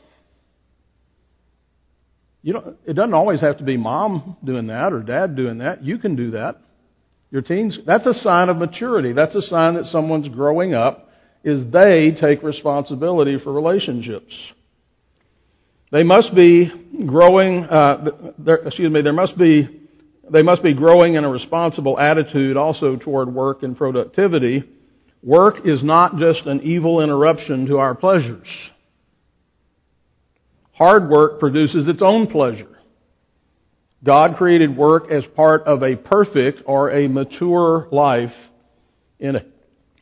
You 2.43 2.53
don't, 2.53 2.77
it 2.85 2.93
doesn't 2.93 3.13
always 3.13 3.41
have 3.41 3.57
to 3.57 3.63
be 3.65 3.75
mom 3.75 4.37
doing 4.43 4.67
that 4.67 4.93
or 4.93 5.01
dad 5.01 5.35
doing 5.35 5.57
that. 5.57 5.83
You 5.83 5.97
can 5.97 6.15
do 6.15 6.31
that. 6.31 6.57
Your 7.29 7.41
teens, 7.41 7.77
that's 7.85 8.05
a 8.05 8.13
sign 8.13 8.47
of 8.47 8.55
maturity. 8.55 9.11
That's 9.11 9.35
a 9.35 9.41
sign 9.41 9.73
that 9.73 9.85
someone's 9.85 10.29
growing 10.29 10.73
up 10.73 11.09
is 11.43 11.61
they 11.71 12.15
take 12.19 12.43
responsibility 12.43 13.37
for 13.43 13.51
relationships. 13.51 14.33
They 15.91 16.03
must 16.03 16.33
be 16.35 16.71
growing, 17.05 17.65
uh, 17.65 18.05
excuse 18.65 18.91
me, 18.91 19.01
there 19.01 19.13
must 19.13 19.37
be, 19.37 19.76
they 20.31 20.41
must 20.41 20.63
be 20.63 20.73
growing 20.73 21.15
in 21.15 21.23
a 21.23 21.29
responsible 21.29 21.99
attitude 21.99 22.57
also 22.57 22.95
toward 22.95 23.33
work 23.33 23.63
and 23.63 23.77
productivity. 23.77 24.63
Work 25.23 25.65
is 25.65 25.83
not 25.83 26.17
just 26.17 26.45
an 26.45 26.61
evil 26.61 27.01
interruption 27.01 27.65
to 27.67 27.77
our 27.77 27.95
pleasures. 27.95 28.47
Hard 30.73 31.09
work 31.09 31.39
produces 31.39 31.87
its 31.87 32.01
own 32.01 32.27
pleasure. 32.27 32.77
God 34.03 34.35
created 34.37 34.77
work 34.77 35.11
as 35.11 35.23
part 35.35 35.63
of 35.63 35.81
a 35.81 35.95
perfect 35.95 36.61
or 36.65 36.91
a 36.91 37.07
mature 37.07 37.87
life 37.91 38.33
in 39.19 39.37
a, 39.37 39.45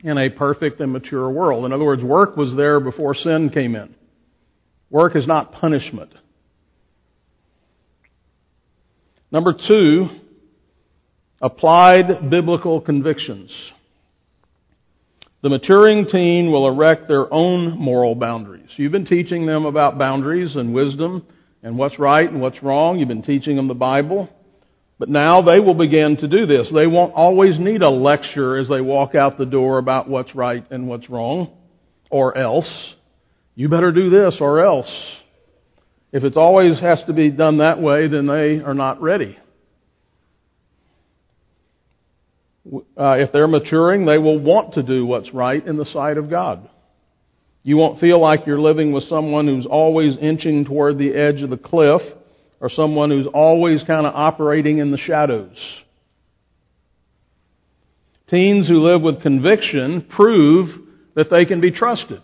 in 0.03 0.17
a 0.17 0.29
perfect 0.29 0.81
and 0.81 0.91
mature 0.91 1.29
world. 1.29 1.65
In 1.65 1.71
other 1.71 1.85
words, 1.85 2.03
work 2.03 2.35
was 2.35 2.53
there 2.57 2.81
before 2.81 3.15
sin 3.15 3.49
came 3.49 3.75
in. 3.75 3.95
Work 4.89 5.15
is 5.15 5.25
not 5.25 5.53
punishment. 5.53 6.11
Number 9.31 9.53
two, 9.53 10.07
applied 11.41 12.29
biblical 12.29 12.81
convictions. 12.81 13.51
The 15.41 15.49
maturing 15.49 16.07
teen 16.07 16.51
will 16.51 16.67
erect 16.67 17.07
their 17.07 17.31
own 17.31 17.77
moral 17.77 18.15
boundaries. 18.15 18.69
You've 18.77 18.91
been 18.91 19.05
teaching 19.05 19.45
them 19.45 19.65
about 19.65 19.99
boundaries 19.99 20.55
and 20.55 20.73
wisdom 20.73 21.25
and 21.61 21.77
what's 21.77 21.99
right 21.99 22.29
and 22.29 22.41
what's 22.41 22.63
wrong. 22.63 22.97
You've 22.97 23.07
been 23.07 23.21
teaching 23.21 23.55
them 23.55 23.67
the 23.67 23.75
Bible. 23.75 24.29
But 24.97 25.09
now 25.09 25.41
they 25.41 25.59
will 25.59 25.73
begin 25.73 26.17
to 26.17 26.27
do 26.27 26.45
this. 26.45 26.71
They 26.73 26.87
won't 26.87 27.13
always 27.13 27.59
need 27.59 27.81
a 27.81 27.89
lecture 27.89 28.57
as 28.57 28.69
they 28.69 28.81
walk 28.81 29.13
out 29.13 29.37
the 29.37 29.45
door 29.45 29.77
about 29.77 30.09
what's 30.09 30.33
right 30.33 30.65
and 30.71 30.87
what's 30.87 31.09
wrong, 31.09 31.51
or 32.09 32.37
else. 32.37 32.69
You 33.55 33.67
better 33.67 33.91
do 33.91 34.09
this 34.09 34.37
or 34.39 34.61
else. 34.61 34.89
If 36.15 36.23
it 36.23 36.37
always 36.37 36.79
has 36.79 37.03
to 37.07 37.13
be 37.13 37.29
done 37.29 37.57
that 37.57 37.81
way, 37.81 38.07
then 38.07 38.25
they 38.25 38.63
are 38.63 38.73
not 38.73 39.01
ready. 39.01 39.37
uh, 42.97 43.17
if 43.17 43.33
they're 43.33 43.49
maturing, 43.49 44.05
they 44.05 44.17
will 44.17 44.39
want 44.39 44.75
to 44.75 44.81
do 44.81 45.05
what's 45.05 45.33
right 45.33 45.61
in 45.67 45.75
the 45.75 45.83
sight 45.83 46.17
of 46.17 46.29
God. 46.29 46.69
You 47.63 47.75
won't 47.75 47.99
feel 47.99 48.21
like 48.21 48.47
you're 48.47 48.61
living 48.61 48.93
with 48.93 49.03
someone 49.09 49.45
who's 49.45 49.65
always 49.65 50.15
inching 50.17 50.63
toward 50.63 50.97
the 50.97 51.13
edge 51.13 51.41
of 51.41 51.49
the 51.49 51.57
cliff 51.57 52.01
or 52.61 52.69
someone 52.69 53.09
who's 53.09 53.27
always 53.33 53.83
kind 53.83 54.07
of 54.07 54.13
operating 54.15 54.77
in 54.77 54.91
the 54.91 54.97
shadows. 54.97 55.57
Teens 58.29 58.69
who 58.69 58.77
live 58.77 59.01
with 59.01 59.21
conviction 59.21 60.07
prove 60.15 60.69
that 61.13 61.27
they 61.29 61.43
can 61.43 61.59
be 61.59 61.71
trusted. 61.71 62.21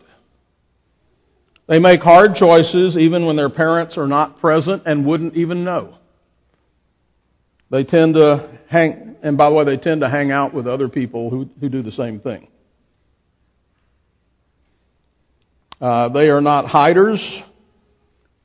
They 1.71 1.79
make 1.79 2.01
hard 2.01 2.35
choices 2.35 2.97
even 2.97 3.25
when 3.25 3.37
their 3.37 3.49
parents 3.49 3.97
are 3.97 4.05
not 4.05 4.41
present 4.41 4.83
and 4.85 5.05
wouldn't 5.05 5.37
even 5.37 5.63
know. 5.63 5.95
They 7.69 7.85
tend 7.85 8.15
to 8.15 8.59
hang, 8.69 9.15
and 9.23 9.37
by 9.37 9.47
the 9.47 9.55
way, 9.55 9.63
they 9.63 9.77
tend 9.77 10.01
to 10.01 10.09
hang 10.09 10.33
out 10.33 10.53
with 10.53 10.67
other 10.67 10.89
people 10.89 11.29
who, 11.29 11.49
who 11.61 11.69
do 11.69 11.81
the 11.81 11.93
same 11.93 12.19
thing. 12.19 12.49
Uh, 15.79 16.09
they 16.09 16.27
are 16.27 16.41
not 16.41 16.65
hiders 16.65 17.21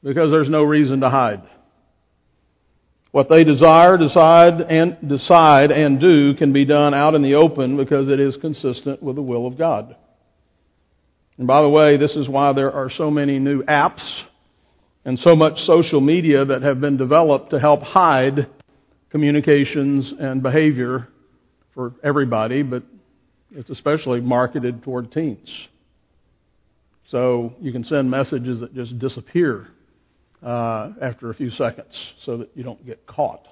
because 0.04 0.30
there's 0.30 0.48
no 0.48 0.62
reason 0.62 1.00
to 1.00 1.10
hide. 1.10 1.42
What 3.10 3.28
they 3.28 3.42
desire, 3.42 3.98
decide, 3.98 4.60
and 4.60 5.08
decide 5.08 5.72
and 5.72 5.98
do 5.98 6.34
can 6.34 6.52
be 6.52 6.64
done 6.64 6.94
out 6.94 7.16
in 7.16 7.22
the 7.22 7.34
open 7.34 7.76
because 7.76 8.06
it 8.08 8.20
is 8.20 8.36
consistent 8.40 9.02
with 9.02 9.16
the 9.16 9.22
will 9.22 9.48
of 9.48 9.58
God. 9.58 9.96
And 11.38 11.46
by 11.46 11.62
the 11.62 11.68
way, 11.68 11.96
this 11.96 12.12
is 12.12 12.28
why 12.28 12.52
there 12.52 12.72
are 12.72 12.90
so 12.90 13.10
many 13.10 13.38
new 13.38 13.62
apps 13.64 14.02
and 15.04 15.18
so 15.18 15.36
much 15.36 15.58
social 15.66 16.00
media 16.00 16.44
that 16.44 16.62
have 16.62 16.80
been 16.80 16.96
developed 16.96 17.50
to 17.50 17.60
help 17.60 17.82
hide 17.82 18.48
communications 19.10 20.12
and 20.18 20.42
behavior 20.42 21.08
for 21.74 21.94
everybody, 22.02 22.62
but 22.62 22.82
it's 23.52 23.70
especially 23.70 24.20
marketed 24.20 24.82
toward 24.82 25.12
teens. 25.12 25.48
So 27.10 27.54
you 27.60 27.70
can 27.70 27.84
send 27.84 28.10
messages 28.10 28.60
that 28.60 28.74
just 28.74 28.98
disappear 28.98 29.68
uh, 30.42 30.92
after 31.00 31.30
a 31.30 31.34
few 31.34 31.50
seconds 31.50 31.94
so 32.24 32.38
that 32.38 32.50
you 32.54 32.64
don't 32.64 32.84
get 32.84 33.06
caught. 33.06 33.46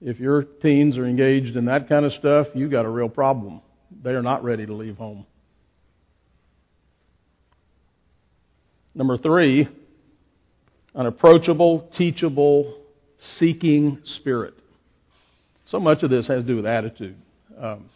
If 0.00 0.18
your 0.18 0.42
teens 0.42 0.96
are 0.96 1.06
engaged 1.06 1.56
in 1.56 1.66
that 1.66 1.88
kind 1.88 2.06
of 2.06 2.12
stuff, 2.12 2.46
you've 2.54 2.70
got 2.70 2.84
a 2.84 2.88
real 2.88 3.08
problem. 3.08 3.60
They 4.02 4.10
are 4.10 4.22
not 4.22 4.42
ready 4.42 4.66
to 4.66 4.72
leave 4.72 4.96
home. 4.96 5.26
Number 8.96 9.18
three, 9.18 9.68
an 10.94 11.06
approachable, 11.06 11.90
teachable, 11.98 12.78
seeking 13.38 14.00
spirit. 14.16 14.54
So 15.66 15.78
much 15.78 16.02
of 16.02 16.08
this 16.08 16.26
has 16.28 16.40
to 16.40 16.42
do 16.42 16.56
with 16.56 16.66
attitude. 16.66 17.16
Um, 17.60 17.90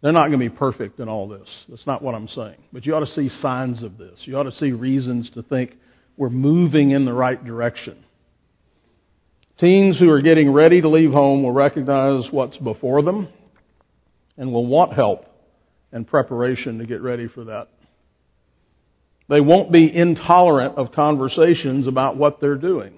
they're 0.00 0.12
not 0.12 0.28
going 0.28 0.40
to 0.40 0.50
be 0.50 0.56
perfect 0.56 1.00
in 1.00 1.08
all 1.10 1.28
this. 1.28 1.46
That's 1.68 1.86
not 1.86 2.00
what 2.00 2.14
I'm 2.14 2.28
saying. 2.28 2.56
But 2.72 2.86
you 2.86 2.94
ought 2.94 3.00
to 3.00 3.06
see 3.06 3.28
signs 3.28 3.82
of 3.82 3.98
this. 3.98 4.18
You 4.24 4.38
ought 4.38 4.44
to 4.44 4.52
see 4.52 4.72
reasons 4.72 5.30
to 5.34 5.42
think 5.42 5.74
we're 6.16 6.30
moving 6.30 6.92
in 6.92 7.04
the 7.04 7.12
right 7.12 7.42
direction. 7.44 8.02
Teens 9.58 9.98
who 9.98 10.08
are 10.10 10.22
getting 10.22 10.50
ready 10.50 10.80
to 10.80 10.88
leave 10.88 11.10
home 11.10 11.42
will 11.42 11.52
recognize 11.52 12.26
what's 12.30 12.56
before 12.56 13.02
them 13.02 13.28
and 14.38 14.50
will 14.50 14.66
want 14.66 14.94
help 14.94 15.26
and 15.92 16.06
preparation 16.06 16.78
to 16.78 16.86
get 16.86 17.02
ready 17.02 17.28
for 17.28 17.44
that. 17.44 17.68
They 19.28 19.40
won't 19.40 19.72
be 19.72 19.94
intolerant 19.94 20.76
of 20.76 20.92
conversations 20.92 21.86
about 21.86 22.16
what 22.16 22.40
they're 22.40 22.54
doing. 22.54 22.94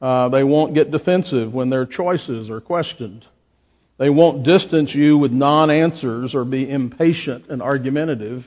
Uh, 0.00 0.28
they 0.28 0.42
won't 0.42 0.74
get 0.74 0.90
defensive 0.90 1.52
when 1.52 1.70
their 1.70 1.86
choices 1.86 2.50
are 2.50 2.60
questioned. 2.60 3.24
They 3.98 4.10
won't 4.10 4.44
distance 4.44 4.94
you 4.94 5.16
with 5.16 5.32
non 5.32 5.70
answers 5.70 6.34
or 6.34 6.44
be 6.44 6.68
impatient 6.70 7.46
and 7.48 7.62
argumentative. 7.62 8.44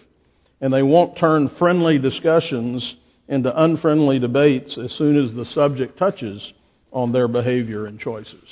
And 0.61 0.73
they 0.73 0.83
won't 0.83 1.17
turn 1.17 1.51
friendly 1.57 1.97
discussions 1.97 2.95
into 3.27 3.63
unfriendly 3.63 4.19
debates 4.19 4.77
as 4.77 4.91
soon 4.97 5.17
as 5.17 5.33
the 5.33 5.45
subject 5.53 5.97
touches 5.97 6.53
on 6.91 7.11
their 7.11 7.27
behavior 7.27 7.85
and 7.85 7.99
choices. 7.99 8.49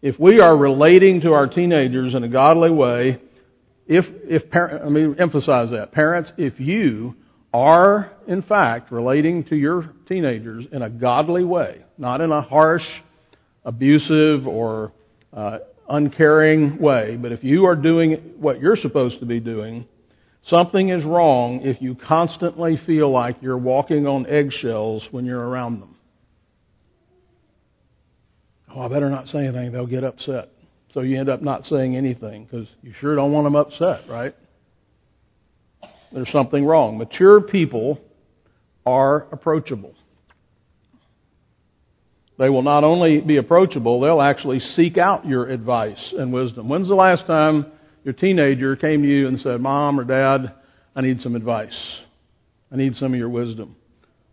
If 0.00 0.18
we 0.20 0.40
are 0.40 0.56
relating 0.56 1.22
to 1.22 1.32
our 1.32 1.48
teenagers 1.48 2.14
in 2.14 2.22
a 2.22 2.28
godly 2.28 2.70
way, 2.70 3.20
if, 3.88 4.04
if 4.24 4.50
parent, 4.50 4.84
let 4.84 4.92
me 4.92 5.14
emphasize 5.18 5.70
that. 5.70 5.92
Parents, 5.92 6.30
if 6.36 6.60
you 6.60 7.14
are, 7.54 8.12
in 8.26 8.42
fact, 8.42 8.92
relating 8.92 9.44
to 9.44 9.56
your 9.56 9.90
teenagers 10.06 10.66
in 10.70 10.82
a 10.82 10.90
godly 10.90 11.42
way, 11.42 11.82
not 11.96 12.20
in 12.20 12.30
a 12.30 12.42
harsh, 12.42 12.84
abusive, 13.64 14.46
or 14.46 14.92
uh, 15.32 15.58
uncaring 15.88 16.78
way, 16.78 17.16
but 17.16 17.32
if 17.32 17.42
you 17.42 17.64
are 17.64 17.74
doing 17.74 18.34
what 18.38 18.60
you're 18.60 18.76
supposed 18.76 19.20
to 19.20 19.26
be 19.26 19.40
doing, 19.40 19.86
something 20.48 20.90
is 20.90 21.02
wrong 21.04 21.62
if 21.62 21.80
you 21.80 21.94
constantly 21.94 22.78
feel 22.86 23.10
like 23.10 23.36
you're 23.40 23.56
walking 23.56 24.06
on 24.06 24.26
eggshells 24.26 25.06
when 25.12 25.24
you're 25.24 25.48
around 25.48 25.80
them. 25.80 25.96
Oh, 28.74 28.82
I 28.82 28.88
better 28.88 29.08
not 29.08 29.28
say 29.28 29.46
anything, 29.46 29.72
they'll 29.72 29.86
get 29.86 30.04
upset. 30.04 30.50
So 30.94 31.00
you 31.00 31.18
end 31.18 31.28
up 31.28 31.42
not 31.42 31.64
saying 31.64 31.96
anything 31.96 32.44
because 32.44 32.66
you 32.82 32.92
sure 33.00 33.14
don't 33.14 33.32
want 33.32 33.44
them 33.46 33.56
upset, 33.56 34.08
right? 34.08 34.34
There's 36.12 36.30
something 36.32 36.64
wrong. 36.64 36.96
Mature 36.96 37.40
people 37.40 38.00
are 38.86 39.26
approachable. 39.30 39.94
They 42.38 42.48
will 42.48 42.62
not 42.62 42.84
only 42.84 43.20
be 43.20 43.36
approachable, 43.36 44.00
they'll 44.00 44.22
actually 44.22 44.60
seek 44.60 44.96
out 44.96 45.26
your 45.26 45.48
advice 45.48 46.14
and 46.16 46.32
wisdom. 46.32 46.68
When's 46.68 46.88
the 46.88 46.94
last 46.94 47.26
time 47.26 47.66
your 48.04 48.14
teenager 48.14 48.76
came 48.76 49.02
to 49.02 49.08
you 49.08 49.26
and 49.26 49.38
said, 49.40 49.60
Mom 49.60 50.00
or 50.00 50.04
Dad, 50.04 50.54
I 50.94 51.00
need 51.00 51.20
some 51.20 51.34
advice. 51.36 51.76
I 52.72 52.76
need 52.76 52.94
some 52.94 53.12
of 53.12 53.18
your 53.18 53.28
wisdom. 53.28 53.76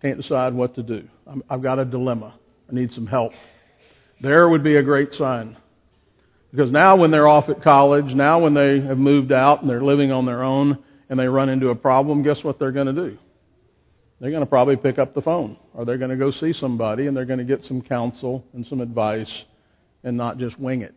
Can't 0.01 0.21
decide 0.21 0.53
what 0.53 0.75
to 0.75 0.83
do. 0.83 1.07
I've 1.49 1.63
got 1.63 1.79
a 1.79 1.85
dilemma. 1.85 2.35
I 2.69 2.75
need 2.75 2.91
some 2.91 3.07
help. 3.07 3.31
There 4.21 4.47
would 4.47 4.63
be 4.63 4.77
a 4.77 4.83
great 4.83 5.11
sign. 5.13 5.57
Because 6.55 6.71
now 6.71 6.95
when 6.95 7.11
they're 7.11 7.27
off 7.27 7.49
at 7.49 7.61
college, 7.61 8.15
now 8.15 8.39
when 8.39 8.53
they 8.53 8.79
have 8.79 8.97
moved 8.97 9.33
out 9.33 9.59
and 9.59 9.69
they're 9.69 9.83
living 9.83 10.13
on 10.13 10.25
their 10.25 10.41
own, 10.41 10.77
and 11.09 11.19
they 11.19 11.27
run 11.27 11.49
into 11.49 11.67
a 11.67 11.75
problem, 11.75 12.23
guess 12.23 12.43
what 12.43 12.59
they're 12.59 12.71
going 12.71 12.87
to 12.87 12.93
do? 12.93 13.17
They're 14.21 14.31
going 14.31 14.41
to 14.41 14.49
probably 14.49 14.77
pick 14.77 14.97
up 14.97 15.13
the 15.13 15.21
phone, 15.21 15.57
or 15.73 15.83
they're 15.83 15.97
going 15.97 16.11
to 16.11 16.17
go 16.17 16.31
see 16.31 16.53
somebody, 16.53 17.07
and 17.07 17.15
they're 17.15 17.25
going 17.25 17.39
to 17.39 17.45
get 17.45 17.61
some 17.63 17.81
counsel 17.81 18.45
and 18.53 18.65
some 18.67 18.79
advice, 18.79 19.31
and 20.05 20.15
not 20.15 20.37
just 20.37 20.57
wing 20.57 20.81
it. 20.81 20.95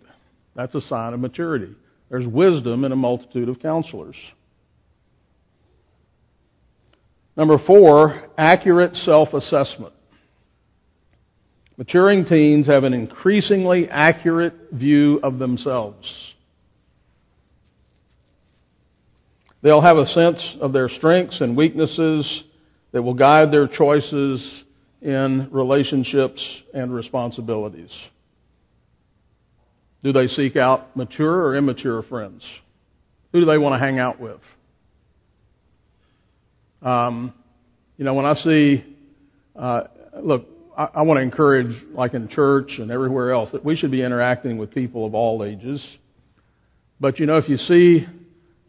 That's 0.55 0.77
a 0.77 0.81
sign 0.83 1.13
of 1.13 1.19
maturity. 1.19 1.75
There's 2.09 2.27
wisdom 2.27 2.85
in 2.85 2.93
a 2.93 2.97
multitude 2.97 3.49
of 3.49 3.59
counselors. 3.59 4.17
Number 7.37 7.59
four, 7.67 8.29
accurate 8.39 8.95
self 8.95 9.35
assessment. 9.35 9.93
Maturing 11.79 12.25
teens 12.25 12.67
have 12.67 12.83
an 12.83 12.93
increasingly 12.93 13.89
accurate 13.89 14.53
view 14.73 15.21
of 15.23 15.39
themselves. 15.39 16.13
They'll 19.63 19.81
have 19.81 19.97
a 19.97 20.07
sense 20.07 20.57
of 20.61 20.73
their 20.73 20.89
strengths 20.89 21.41
and 21.41 21.57
weaknesses 21.57 22.43
that 22.91 23.01
will 23.01 23.15
guide 23.15 23.53
their 23.53 23.69
choices 23.69 24.45
in 25.01 25.49
relationships 25.53 26.45
and 26.75 26.93
responsibilities. 26.93 27.91
Do 30.03 30.13
they 30.13 30.27
seek 30.27 30.57
out 30.57 30.97
mature 30.97 31.45
or 31.45 31.57
immature 31.57 32.03
friends? 32.03 32.43
Who 33.33 33.39
do 33.39 33.47
they 33.47 33.59
want 33.59 33.75
to 33.75 33.79
hang 33.79 34.01
out 34.01 34.19
with? 34.19 34.41
Um, 36.83 37.33
you 37.97 38.05
know, 38.05 38.15
when 38.15 38.27
I 38.27 38.35
see, 38.35 38.85
uh, 39.55 39.83
look, 40.21 40.58
I, 40.79 40.89
I 40.95 41.03
want 41.03 41.19
to 41.19 41.23
encourage, 41.23 41.75
like 41.93 42.15
in 42.15 42.29
church 42.29 42.71
and 42.79 42.91
everywhere 42.91 43.33
else, 43.33 43.51
that 43.53 43.65
we 43.65 43.77
should 43.77 43.91
be 43.91 44.03
interacting 44.03 44.57
with 44.57 44.71
people 44.71 45.05
of 45.05 45.15
all 45.15 45.45
ages. 45.45 45.85
But 47.01 47.19
you 47.19 47.27
know, 47.27 47.37
if 47.37 47.49
you 47.49 47.57
see, 47.57 48.07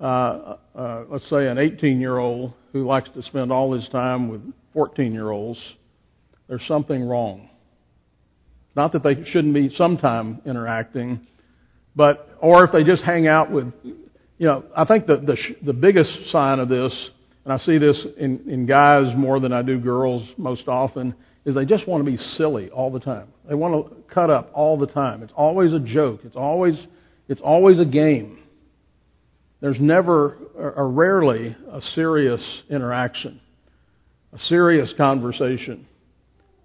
uh, 0.02 0.56
uh, 0.76 1.04
let's 1.10 1.30
say, 1.30 1.48
an 1.48 1.58
18 1.58 2.02
year 2.02 2.18
old 2.18 2.54
who 2.74 2.86
likes 2.86 3.10
to 3.14 3.24
spend 3.24 3.52
all 3.52 3.74
his 3.74 3.88
time 3.90 4.28
with 4.28 4.42
14 4.74 5.14
year 5.14 5.30
olds, 5.30 5.60
there's 6.48 6.66
something 6.68 7.04
wrong. 7.04 7.50
Not 8.76 8.92
that 8.94 9.04
they 9.04 9.24
shouldn't 9.26 9.54
be 9.54 9.70
sometime 9.76 10.42
interacting, 10.46 11.28
but 11.96 12.28
or 12.40 12.66
if 12.66 12.72
they 12.72 12.84
just 12.84 13.04
hang 13.04 13.28
out 13.28 13.52
with, 13.52 13.72
you 13.84 14.48
know, 14.48 14.64
I 14.76 14.86
think 14.86 15.06
the 15.06 15.18
the, 15.18 15.38
the 15.66 15.74
biggest 15.74 16.32
sign 16.32 16.60
of 16.60 16.70
this, 16.70 16.94
and 17.50 17.60
I 17.60 17.66
see 17.66 17.80
this 17.80 18.06
in, 18.16 18.48
in 18.48 18.68
guys 18.68 19.12
more 19.18 19.40
than 19.40 19.52
I 19.52 19.64
do 19.64 19.80
girls 19.80 20.22
most 20.38 20.68
often, 20.68 21.16
is 21.46 21.56
they 21.56 21.66
just 21.66 21.88
want 21.88 22.06
to 22.06 22.12
be 22.12 22.16
silly 22.16 22.70
all 22.70 22.92
the 22.92 23.00
time. 23.00 23.30
They 23.48 23.56
want 23.56 23.90
to 23.90 23.96
cut 24.14 24.30
up 24.30 24.52
all 24.54 24.78
the 24.78 24.86
time. 24.86 25.24
It's 25.24 25.34
always 25.36 25.74
a 25.74 25.80
joke. 25.80 26.20
It's 26.26 26.36
always 26.36 26.80
it's 27.28 27.42
always 27.42 27.80
a 27.80 27.86
game. 27.86 28.38
There's 29.62 29.80
never 29.80 30.38
or 30.56 30.92
rarely 30.92 31.58
a 31.72 31.82
serious 31.96 32.62
interaction, 32.70 33.42
a 34.32 34.38
serious 34.38 34.94
conversation. 34.96 35.88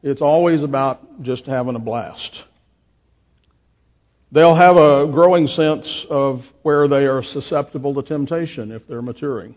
It's 0.02 0.20
always 0.20 0.62
about 0.62 1.22
just 1.22 1.46
having 1.46 1.76
a 1.76 1.78
blast. 1.78 2.42
They'll 4.32 4.54
have 4.54 4.76
a 4.76 5.10
growing 5.10 5.46
sense 5.46 5.88
of 6.10 6.42
where 6.62 6.88
they 6.88 7.06
are 7.06 7.22
susceptible 7.22 7.94
to 7.94 8.02
temptation 8.02 8.70
if 8.70 8.86
they're 8.86 9.00
maturing. 9.00 9.54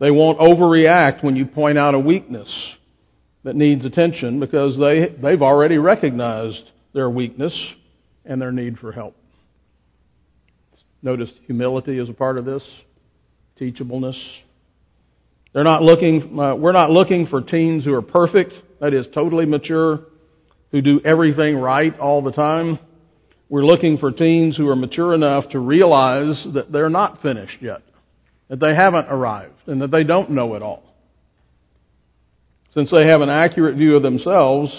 They 0.00 0.10
won't 0.10 0.38
overreact 0.38 1.22
when 1.22 1.36
you 1.36 1.46
point 1.46 1.78
out 1.78 1.94
a 1.94 1.98
weakness 1.98 2.48
that 3.44 3.54
needs 3.54 3.84
attention 3.84 4.40
because 4.40 4.78
they, 4.78 5.14
they've 5.22 5.42
already 5.42 5.78
recognized 5.78 6.62
their 6.92 7.08
weakness 7.08 7.54
and 8.24 8.40
their 8.40 8.52
need 8.52 8.78
for 8.78 8.92
help. 8.92 9.16
Notice 11.02 11.30
humility 11.46 11.98
is 11.98 12.08
a 12.08 12.12
part 12.12 12.38
of 12.38 12.44
this, 12.44 12.62
teachableness. 13.58 14.16
They're 15.52 15.64
not 15.64 15.82
looking, 15.82 16.38
uh, 16.38 16.54
we're 16.54 16.72
not 16.72 16.90
looking 16.90 17.26
for 17.26 17.40
teens 17.40 17.84
who 17.84 17.94
are 17.94 18.02
perfect 18.02 18.52
that 18.80 18.94
is 18.94 19.06
totally 19.14 19.46
mature, 19.46 20.00
who 20.70 20.80
do 20.80 21.00
everything 21.04 21.56
right 21.56 21.98
all 21.98 22.22
the 22.22 22.32
time. 22.32 22.78
We're 23.48 23.64
looking 23.64 23.98
for 23.98 24.12
teens 24.12 24.56
who 24.56 24.68
are 24.68 24.76
mature 24.76 25.12
enough 25.14 25.48
to 25.50 25.58
realize 25.58 26.46
that 26.54 26.70
they're 26.70 26.88
not 26.88 27.20
finished 27.20 27.58
yet, 27.60 27.82
that 28.50 28.58
they 28.58 28.74
haven't 28.74 29.06
arrived, 29.06 29.68
and 29.68 29.80
that 29.80 29.92
they 29.92 30.02
don't 30.02 30.30
know 30.30 30.54
it 30.56 30.62
all. 30.62 30.82
Since 32.74 32.90
they 32.90 33.06
have 33.06 33.20
an 33.20 33.30
accurate 33.30 33.76
view 33.76 33.94
of 33.96 34.02
themselves, 34.02 34.72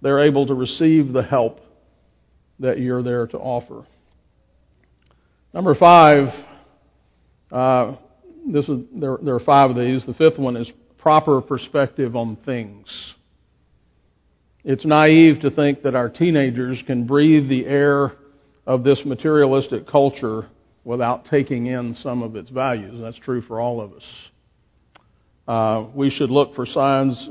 they're 0.00 0.24
able 0.24 0.46
to 0.46 0.54
receive 0.54 1.12
the 1.12 1.22
help 1.22 1.60
that 2.60 2.78
you're 2.78 3.02
there 3.02 3.26
to 3.26 3.36
offer. 3.36 3.84
Number 5.52 5.74
five, 5.74 6.28
uh, 7.50 7.96
this 8.46 8.68
is 8.68 8.78
there, 8.94 9.18
there 9.20 9.34
are 9.34 9.40
five 9.40 9.70
of 9.70 9.76
these. 9.76 10.04
The 10.06 10.14
fifth 10.14 10.38
one 10.38 10.56
is 10.56 10.70
proper 10.98 11.40
perspective 11.40 12.14
on 12.14 12.36
things. 12.46 12.86
It's 14.62 14.84
naive 14.84 15.40
to 15.40 15.50
think 15.50 15.82
that 15.82 15.96
our 15.96 16.08
teenagers 16.08 16.78
can 16.86 17.08
breathe 17.08 17.48
the 17.48 17.66
air 17.66 18.12
of 18.66 18.84
this 18.84 19.00
materialistic 19.04 19.88
culture 19.88 20.46
without 20.84 21.26
taking 21.26 21.66
in 21.66 21.94
some 22.02 22.22
of 22.22 22.36
its 22.36 22.50
values. 22.50 23.00
That's 23.00 23.18
true 23.18 23.42
for 23.42 23.60
all 23.60 23.80
of 23.80 23.92
us. 23.92 24.02
Uh, 25.46 25.86
we 25.94 26.10
should 26.10 26.30
look 26.30 26.54
for 26.54 26.66
signs 26.66 27.28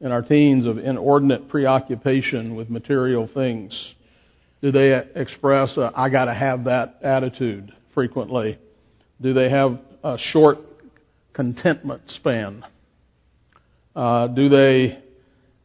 in 0.00 0.12
our 0.12 0.22
teens 0.22 0.66
of 0.66 0.78
inordinate 0.78 1.48
preoccupation 1.48 2.54
with 2.54 2.70
material 2.70 3.28
things. 3.32 3.94
Do 4.62 4.72
they 4.72 5.00
express 5.14 5.76
a, 5.76 5.92
I 5.94 6.08
got 6.08 6.26
to 6.26 6.34
have 6.34 6.64
that 6.64 6.98
attitude 7.02 7.72
frequently? 7.94 8.58
Do 9.20 9.34
they 9.34 9.50
have 9.50 9.78
a 10.02 10.16
short 10.32 10.58
contentment 11.32 12.02
span? 12.08 12.64
Uh, 13.94 14.28
do 14.28 14.48
they 14.48 15.02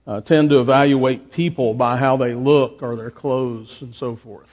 uh, 0.05 0.21
tend 0.21 0.49
to 0.49 0.59
evaluate 0.59 1.31
people 1.31 1.73
by 1.73 1.97
how 1.97 2.17
they 2.17 2.33
look 2.33 2.81
or 2.81 2.95
their 2.95 3.11
clothes 3.11 3.73
and 3.81 3.95
so 3.95 4.17
forth. 4.23 4.47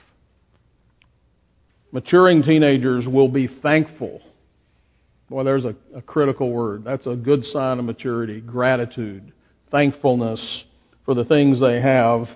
Maturing 1.91 2.43
teenagers 2.43 3.05
will 3.05 3.27
be 3.27 3.47
thankful. 3.61 4.21
Boy, 5.29 5.43
there's 5.43 5.65
a, 5.65 5.75
a 5.95 6.01
critical 6.01 6.51
word. 6.51 6.83
That's 6.83 7.05
a 7.05 7.15
good 7.15 7.43
sign 7.45 7.79
of 7.79 7.85
maturity. 7.85 8.41
Gratitude, 8.41 9.33
thankfulness 9.71 10.63
for 11.05 11.13
the 11.13 11.25
things 11.25 11.59
they 11.59 11.81
have, 11.81 12.27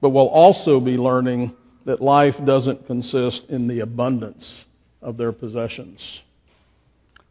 but 0.00 0.10
will 0.10 0.28
also 0.28 0.80
be 0.80 0.92
learning 0.92 1.54
that 1.86 2.00
life 2.00 2.34
doesn't 2.44 2.86
consist 2.86 3.42
in 3.48 3.66
the 3.66 3.80
abundance 3.80 4.64
of 5.02 5.16
their 5.16 5.32
possessions. 5.32 6.00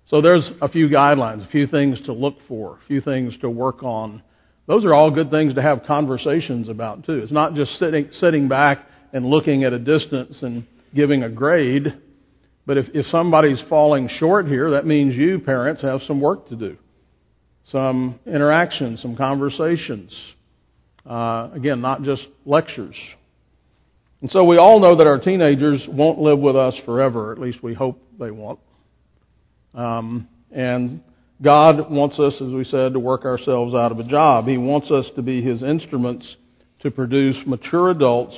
So 0.07 0.21
there's 0.21 0.49
a 0.61 0.67
few 0.67 0.87
guidelines, 0.89 1.47
a 1.47 1.51
few 1.51 1.67
things 1.67 2.01
to 2.05 2.13
look 2.13 2.35
for, 2.47 2.79
a 2.83 2.87
few 2.87 2.99
things 2.99 3.37
to 3.41 3.49
work 3.49 3.83
on 3.83 4.23
those 4.69 4.85
are 4.85 4.93
all 4.93 5.09
good 5.09 5.31
things 5.31 5.55
to 5.55 5.63
have 5.63 5.81
conversations 5.87 6.69
about 6.69 7.03
too. 7.03 7.13
It's 7.13 7.31
not 7.31 7.55
just 7.55 7.79
sitting 7.79 8.07
sitting 8.11 8.47
back 8.47 8.85
and 9.11 9.25
looking 9.25 9.63
at 9.63 9.73
a 9.73 9.79
distance 9.79 10.37
and 10.43 10.63
giving 10.93 11.23
a 11.23 11.29
grade. 11.29 11.93
But 12.65 12.77
if, 12.77 12.85
if 12.93 13.05
somebody's 13.07 13.61
falling 13.69 14.09
short 14.19 14.47
here, 14.47 14.71
that 14.71 14.85
means 14.85 15.15
you, 15.15 15.39
parents, 15.39 15.81
have 15.81 16.01
some 16.07 16.21
work 16.21 16.49
to 16.49 16.55
do. 16.55 16.77
Some 17.71 18.19
interaction, 18.25 18.97
some 18.97 19.15
conversations. 19.15 20.15
Uh, 21.05 21.49
again, 21.53 21.81
not 21.81 22.03
just 22.03 22.27
lectures. 22.45 22.95
And 24.21 24.29
so 24.31 24.43
we 24.43 24.57
all 24.57 24.79
know 24.79 24.97
that 24.97 25.07
our 25.07 25.19
teenagers 25.19 25.83
won't 25.87 26.19
live 26.19 26.39
with 26.39 26.55
us 26.55 26.75
forever. 26.85 27.31
At 27.31 27.39
least 27.39 27.63
we 27.63 27.73
hope 27.73 28.01
they 28.19 28.31
won't. 28.31 28.59
Um, 29.73 30.27
and 30.51 31.01
God 31.41 31.89
wants 31.89 32.19
us, 32.19 32.35
as 32.35 32.51
we 32.51 32.65
said, 32.65 32.93
to 32.93 32.99
work 32.99 33.23
ourselves 33.23 33.73
out 33.73 33.91
of 33.91 33.99
a 33.99 34.03
job. 34.03 34.45
He 34.45 34.57
wants 34.57 34.91
us 34.91 35.05
to 35.15 35.21
be 35.21 35.41
His 35.41 35.63
instruments 35.63 36.35
to 36.81 36.91
produce 36.91 37.37
mature 37.45 37.91
adults 37.91 38.35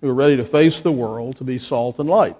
who 0.00 0.08
are 0.08 0.14
ready 0.14 0.36
to 0.36 0.50
face 0.50 0.78
the 0.82 0.92
world, 0.92 1.36
to 1.38 1.44
be 1.44 1.58
salt 1.58 1.98
and 1.98 2.08
light. 2.08 2.36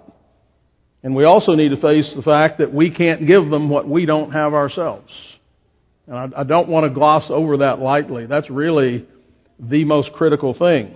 And 1.03 1.15
we 1.15 1.25
also 1.25 1.53
need 1.53 1.69
to 1.69 1.81
face 1.81 2.11
the 2.15 2.21
fact 2.21 2.59
that 2.59 2.73
we 2.73 2.93
can't 2.93 3.25
give 3.25 3.49
them 3.49 3.69
what 3.69 3.87
we 3.87 4.05
don't 4.05 4.31
have 4.31 4.53
ourselves. 4.53 5.11
And 6.07 6.15
I, 6.15 6.41
I 6.41 6.43
don't 6.43 6.69
want 6.69 6.85
to 6.85 6.93
gloss 6.93 7.25
over 7.29 7.57
that 7.57 7.79
lightly. 7.79 8.25
That's 8.25 8.49
really 8.49 9.07
the 9.59 9.85
most 9.85 10.11
critical 10.13 10.53
thing. 10.53 10.95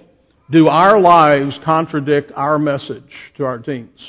Do 0.51 0.67
our 0.67 0.99
lives 0.99 1.57
contradict 1.63 2.31
our 2.35 2.59
message 2.59 3.11
to 3.37 3.45
our 3.45 3.57
teens? 3.59 3.99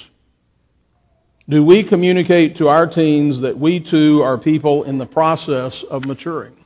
Do 1.48 1.64
we 1.64 1.88
communicate 1.88 2.56
to 2.56 2.68
our 2.68 2.86
teens 2.86 3.42
that 3.42 3.58
we 3.58 3.86
too 3.88 4.20
are 4.22 4.36
people 4.36 4.84
in 4.84 4.98
the 4.98 5.06
process 5.06 5.72
of 5.88 6.04
maturing? 6.04 6.56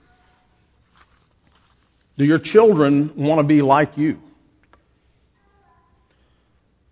Do 2.19 2.25
your 2.25 2.41
children 2.43 3.13
want 3.17 3.41
to 3.41 3.47
be 3.47 3.63
like 3.63 3.97
you? 3.97 4.19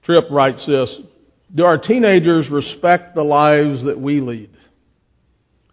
Tripp 0.09 0.31
writes 0.31 0.65
this 0.67 0.97
Do 1.55 1.67
our 1.67 1.77
teenagers 1.77 2.49
respect 2.51 3.15
the 3.15 3.23
lives 3.23 3.85
that 3.85 4.01
we 4.01 4.23
lead? 4.23 4.51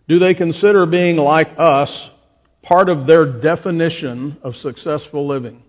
Do 0.09 0.19
they 0.19 0.33
consider 0.33 0.85
being 0.85 1.15
like 1.15 1.47
us 1.57 1.89
part 2.61 2.89
of 2.89 3.07
their 3.07 3.39
definition 3.39 4.37
of 4.43 4.55
successful 4.55 5.25
living? 5.25 5.63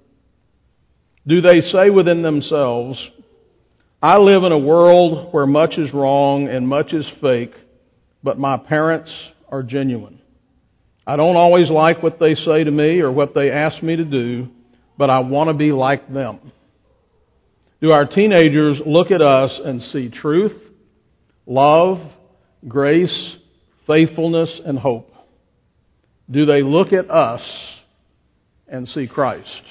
Do 1.28 1.40
they 1.40 1.60
say 1.60 1.90
within 1.90 2.22
themselves, 2.22 2.98
I 4.02 4.18
live 4.18 4.42
in 4.42 4.50
a 4.50 4.58
world 4.58 5.32
where 5.32 5.46
much 5.46 5.78
is 5.78 5.94
wrong 5.94 6.48
and 6.48 6.66
much 6.66 6.92
is 6.92 7.06
fake, 7.20 7.54
but 8.24 8.36
my 8.36 8.56
parents 8.56 9.12
are 9.48 9.62
genuine. 9.62 10.20
I 11.06 11.16
don't 11.16 11.36
always 11.36 11.70
like 11.70 12.02
what 12.02 12.18
they 12.18 12.34
say 12.34 12.64
to 12.64 12.70
me 12.70 13.00
or 13.00 13.12
what 13.12 13.32
they 13.32 13.52
ask 13.52 13.80
me 13.80 13.94
to 13.94 14.04
do, 14.04 14.48
but 14.98 15.08
I 15.08 15.20
want 15.20 15.50
to 15.50 15.54
be 15.54 15.70
like 15.70 16.12
them. 16.12 16.52
Do 17.80 17.90
our 17.90 18.06
teenagers 18.06 18.80
look 18.86 19.10
at 19.10 19.20
us 19.20 19.60
and 19.62 19.82
see 19.82 20.08
truth, 20.08 20.56
love, 21.44 21.98
grace, 22.66 23.36
faithfulness, 23.86 24.60
and 24.64 24.78
hope? 24.78 25.12
Do 26.30 26.46
they 26.46 26.62
look 26.62 26.92
at 26.92 27.10
us 27.10 27.42
and 28.66 28.88
see 28.88 29.06
Christ? 29.06 29.62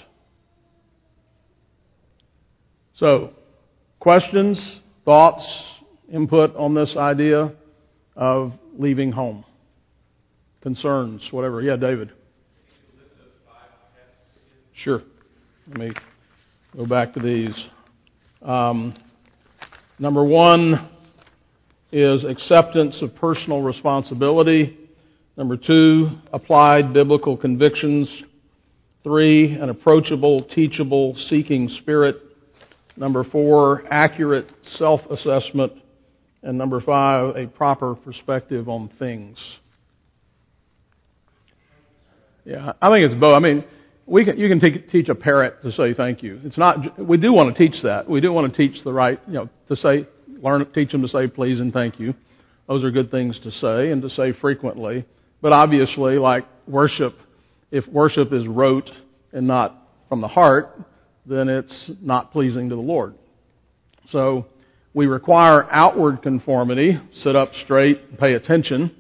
So, 2.95 3.32
questions, 3.99 4.80
thoughts, 5.03 5.43
input 6.14 6.56
on 6.56 6.76
this 6.76 6.95
idea 6.95 7.53
of 8.16 8.53
leaving 8.78 9.12
home? 9.12 9.43
Concerns, 10.62 11.28
whatever. 11.32 11.62
Yeah, 11.62 11.76
David. 11.76 12.12
Sure. 14.76 15.01
Let 15.68 15.78
me 15.78 15.91
go 16.76 16.86
back 16.86 17.14
to 17.16 17.20
these. 17.20 17.53
Um, 18.42 18.96
number 20.00 20.24
one 20.24 20.90
is 21.92 22.24
acceptance 22.24 23.02
of 23.02 23.16
personal 23.16 23.62
responsibility. 23.62 24.78
Number 25.38 25.58
two, 25.58 26.10
applied 26.32 26.94
biblical 26.94 27.38
convictions. 27.38 28.10
Three, 29.04 29.54
an 29.54 29.70
approachable, 29.70 30.44
teachable, 30.44 31.16
seeking 31.30 31.70
spirit. 31.82 32.18
Number 32.98 33.24
four, 33.24 33.84
accurate 33.92 34.48
self 34.78 35.02
assessment. 35.10 35.74
And 36.42 36.58
number 36.58 36.80
five, 36.80 37.36
a 37.36 37.48
proper 37.48 37.96
perspective 37.96 38.70
on 38.70 38.90
things. 39.00 39.38
Yeah, 42.46 42.74
I 42.82 42.90
think 42.90 43.06
it's 43.06 43.20
both. 43.20 43.36
I 43.36 43.40
mean, 43.40 43.64
we 44.08 44.24
can, 44.24 44.38
you 44.38 44.47
can 44.47 44.60
te- 44.60 44.86
teach 44.91 45.10
a 45.10 45.16
parrot 45.16 45.62
to 45.64 45.72
say 45.72 45.93
thank 45.93 46.22
you. 46.22 46.39
It's 46.43 46.58
not. 46.58 46.99
We 46.99 47.18
do 47.18 47.34
want 47.34 47.56
to 47.56 47.68
teach 47.68 47.82
that. 47.84 48.10
We 48.10 48.22
do 48.22 48.32
want 48.32 48.53
to 48.53 48.58
teach 48.58 48.84
the 48.84 48.93
right, 48.93 49.20
you 49.28 49.34
know, 49.34 49.49
to 49.70 49.76
say, 49.76 50.08
learn, 50.41 50.66
teach 50.74 50.91
them 50.91 51.01
to 51.01 51.08
say 51.08 51.28
please 51.28 51.60
and 51.60 51.74
thank 51.74 51.99
you. 51.99 52.14
Those 52.68 52.84
are 52.84 52.91
good 52.91 53.12
things 53.12 53.39
to 53.43 53.51
say 53.51 53.91
and 53.91 54.01
to 54.01 54.10
say 54.10 54.34
frequently. 54.34 55.06
But 55.41 55.53
obviously, 55.53 56.18
like 56.18 56.45
worship, 56.68 57.16
if 57.72 57.88
worship 57.88 58.32
is 58.32 58.47
rote 58.47 58.89
and 59.34 59.47
not 59.47 59.76
from 60.10 60.22
the 60.22 60.28
heart, 60.28 60.80
then 61.26 61.49
it's 61.49 61.91
not 62.01 62.32
pleasing 62.32 62.70
to 62.70 62.76
the 62.76 62.82
Lord. 62.82 63.16
So 64.10 64.45
we 64.93 65.08
require 65.08 65.68
outward 65.72 66.22
conformity, 66.22 66.99
sit 67.24 67.36
up 67.36 67.51
straight, 67.64 68.20
pay 68.20 68.34
attention. 68.34 68.95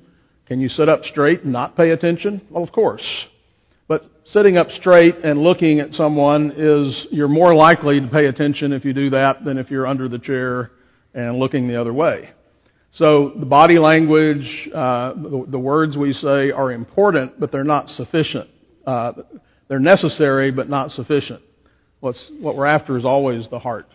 Can 0.47 0.59
you 0.59 0.69
sit 0.69 0.89
up 0.89 1.03
straight 1.03 1.43
and 1.43 1.53
not 1.53 1.77
pay 1.77 1.91
attention? 1.91 2.41
Well, 2.49 2.63
of 2.63 2.71
course. 2.71 3.03
But 3.87 4.03
sitting 4.25 4.57
up 4.57 4.69
straight 4.71 5.17
and 5.23 5.39
looking 5.39 5.79
at 5.79 5.93
someone 5.93 6.53
is, 6.55 7.07
you're 7.11 7.27
more 7.27 7.53
likely 7.53 7.99
to 7.99 8.07
pay 8.07 8.25
attention 8.25 8.73
if 8.73 8.83
you 8.83 8.93
do 8.93 9.11
that 9.11 9.45
than 9.45 9.57
if 9.57 9.69
you're 9.69 9.85
under 9.85 10.09
the 10.09 10.17
chair 10.17 10.71
and 11.13 11.37
looking 11.37 11.67
the 11.67 11.79
other 11.79 11.93
way. 11.93 12.31
So 12.93 13.33
the 13.37 13.45
body 13.45 13.77
language, 13.77 14.69
uh, 14.73 15.13
the, 15.13 15.45
the, 15.49 15.59
words 15.59 15.97
we 15.97 16.13
say 16.13 16.51
are 16.51 16.71
important, 16.71 17.39
but 17.39 17.51
they're 17.51 17.65
not 17.65 17.89
sufficient. 17.89 18.49
Uh, 18.87 19.11
they're 19.67 19.79
necessary, 19.79 20.49
but 20.51 20.69
not 20.69 20.91
sufficient. 20.91 21.41
What's, 21.99 22.31
what 22.39 22.55
we're 22.55 22.65
after 22.65 22.97
is 22.97 23.05
always 23.05 23.47
the 23.49 23.59
heart. 23.59 23.87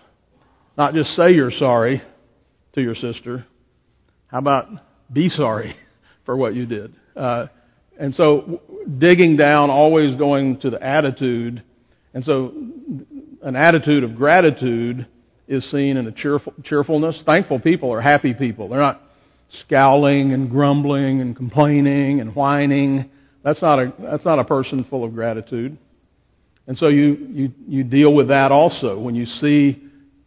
Not 0.76 0.94
just 0.94 1.16
say 1.16 1.32
you're 1.32 1.50
sorry 1.50 2.02
to 2.74 2.82
your 2.82 2.94
sister. 2.94 3.46
How 4.28 4.38
about 4.38 4.68
be 5.12 5.28
sorry 5.30 5.76
for 6.26 6.36
what 6.36 6.54
you 6.54 6.66
did? 6.66 6.94
Uh, 7.16 7.46
and 8.00 8.14
so 8.14 8.62
digging 8.98 9.36
down, 9.36 9.68
always 9.68 10.16
going 10.16 10.58
to 10.60 10.70
the 10.70 10.82
attitude. 10.82 11.62
And 12.14 12.24
so 12.24 12.52
an 13.42 13.56
attitude 13.56 14.04
of 14.04 14.16
gratitude 14.16 15.06
is 15.46 15.70
seen 15.70 15.98
in 15.98 16.06
a 16.06 16.12
cheerful, 16.12 16.54
cheerfulness. 16.64 17.22
Thankful 17.26 17.60
people 17.60 17.92
are 17.92 18.00
happy 18.00 18.32
people. 18.32 18.68
They're 18.68 18.80
not 18.80 19.02
scowling 19.64 20.32
and 20.32 20.50
grumbling 20.50 21.20
and 21.20 21.36
complaining 21.36 22.20
and 22.20 22.34
whining. 22.34 23.10
That's 23.44 23.60
not 23.60 23.78
a, 23.78 23.92
that's 24.00 24.24
not 24.24 24.38
a 24.38 24.44
person 24.44 24.86
full 24.88 25.04
of 25.04 25.12
gratitude. 25.12 25.76
And 26.66 26.78
so 26.78 26.88
you, 26.88 27.28
you, 27.30 27.52
you 27.68 27.84
deal 27.84 28.14
with 28.14 28.28
that 28.28 28.50
also. 28.50 28.98
When 28.98 29.14
you 29.14 29.26
see 29.26 29.82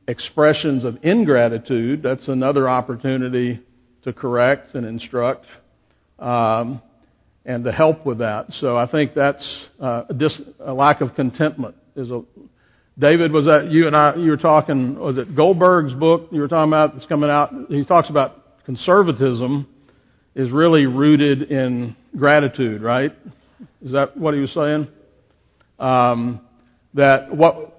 expressions 0.07 0.85
of 0.85 0.99
ingratitude, 1.01 2.03
that's 2.03 2.27
another 2.27 2.69
opportunity 2.69 3.61
to 4.03 4.13
correct 4.13 4.75
and 4.75 4.85
instruct. 4.85 5.45
Um, 6.19 6.81
and 7.45 7.63
to 7.63 7.71
help 7.71 8.05
with 8.05 8.19
that. 8.19 8.45
So 8.59 8.77
I 8.77 8.89
think 8.89 9.13
that's 9.13 9.45
uh, 9.81 10.03
a, 10.09 10.13
dis- 10.13 10.41
a 10.59 10.73
lack 10.73 11.01
of 11.01 11.15
contentment 11.15 11.75
is 11.95 12.09
a. 12.09 12.23
David, 12.97 13.31
was 13.31 13.45
that 13.45 13.71
you 13.71 13.87
and 13.87 13.95
I? 13.95 14.15
You 14.15 14.29
were 14.29 14.37
talking. 14.37 14.99
Was 14.99 15.17
it 15.17 15.35
Goldberg's 15.35 15.93
book 15.93 16.29
you 16.31 16.41
were 16.41 16.47
talking 16.47 16.69
about 16.69 16.93
that's 16.93 17.07
coming 17.07 17.29
out? 17.29 17.51
He 17.69 17.83
talks 17.85 18.09
about 18.09 18.63
conservatism 18.65 19.67
is 20.35 20.51
really 20.51 20.85
rooted 20.85 21.51
in 21.51 21.95
gratitude, 22.17 22.81
right? 22.81 23.11
Is 23.81 23.91
that 23.93 24.15
what 24.17 24.33
he 24.33 24.39
was 24.39 24.51
saying? 24.53 24.87
Um, 25.79 26.41
that 26.93 27.35
what 27.35 27.73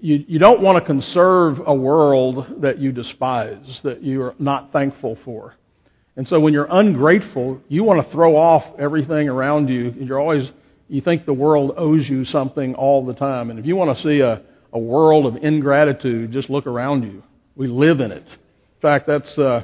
you, 0.00 0.24
you 0.26 0.38
don't 0.38 0.62
want 0.62 0.78
to 0.78 0.84
conserve 0.84 1.58
a 1.64 1.74
world 1.74 2.62
that 2.62 2.78
you 2.78 2.92
despise, 2.92 3.80
that 3.84 4.02
you 4.02 4.22
are 4.22 4.34
not 4.38 4.72
thankful 4.72 5.16
for. 5.24 5.54
And 6.16 6.28
so 6.28 6.38
when 6.40 6.52
you're 6.52 6.68
ungrateful, 6.70 7.60
you 7.68 7.84
want 7.84 8.04
to 8.04 8.12
throw 8.12 8.36
off 8.36 8.78
everything 8.78 9.28
around 9.28 9.68
you. 9.68 9.92
You're 9.98 10.20
always, 10.20 10.48
you 10.88 11.00
think 11.00 11.24
the 11.24 11.32
world 11.32 11.72
owes 11.76 12.06
you 12.08 12.24
something 12.26 12.74
all 12.74 13.06
the 13.06 13.14
time. 13.14 13.50
And 13.50 13.58
if 13.58 13.64
you 13.64 13.76
want 13.76 13.96
to 13.96 14.02
see 14.02 14.20
a, 14.20 14.42
a 14.72 14.78
world 14.78 15.26
of 15.26 15.42
ingratitude, 15.42 16.32
just 16.32 16.50
look 16.50 16.66
around 16.66 17.04
you. 17.04 17.22
We 17.56 17.66
live 17.66 18.00
in 18.00 18.12
it. 18.12 18.26
In 18.26 18.80
fact, 18.82 19.06
that's 19.06 19.38
uh, 19.38 19.62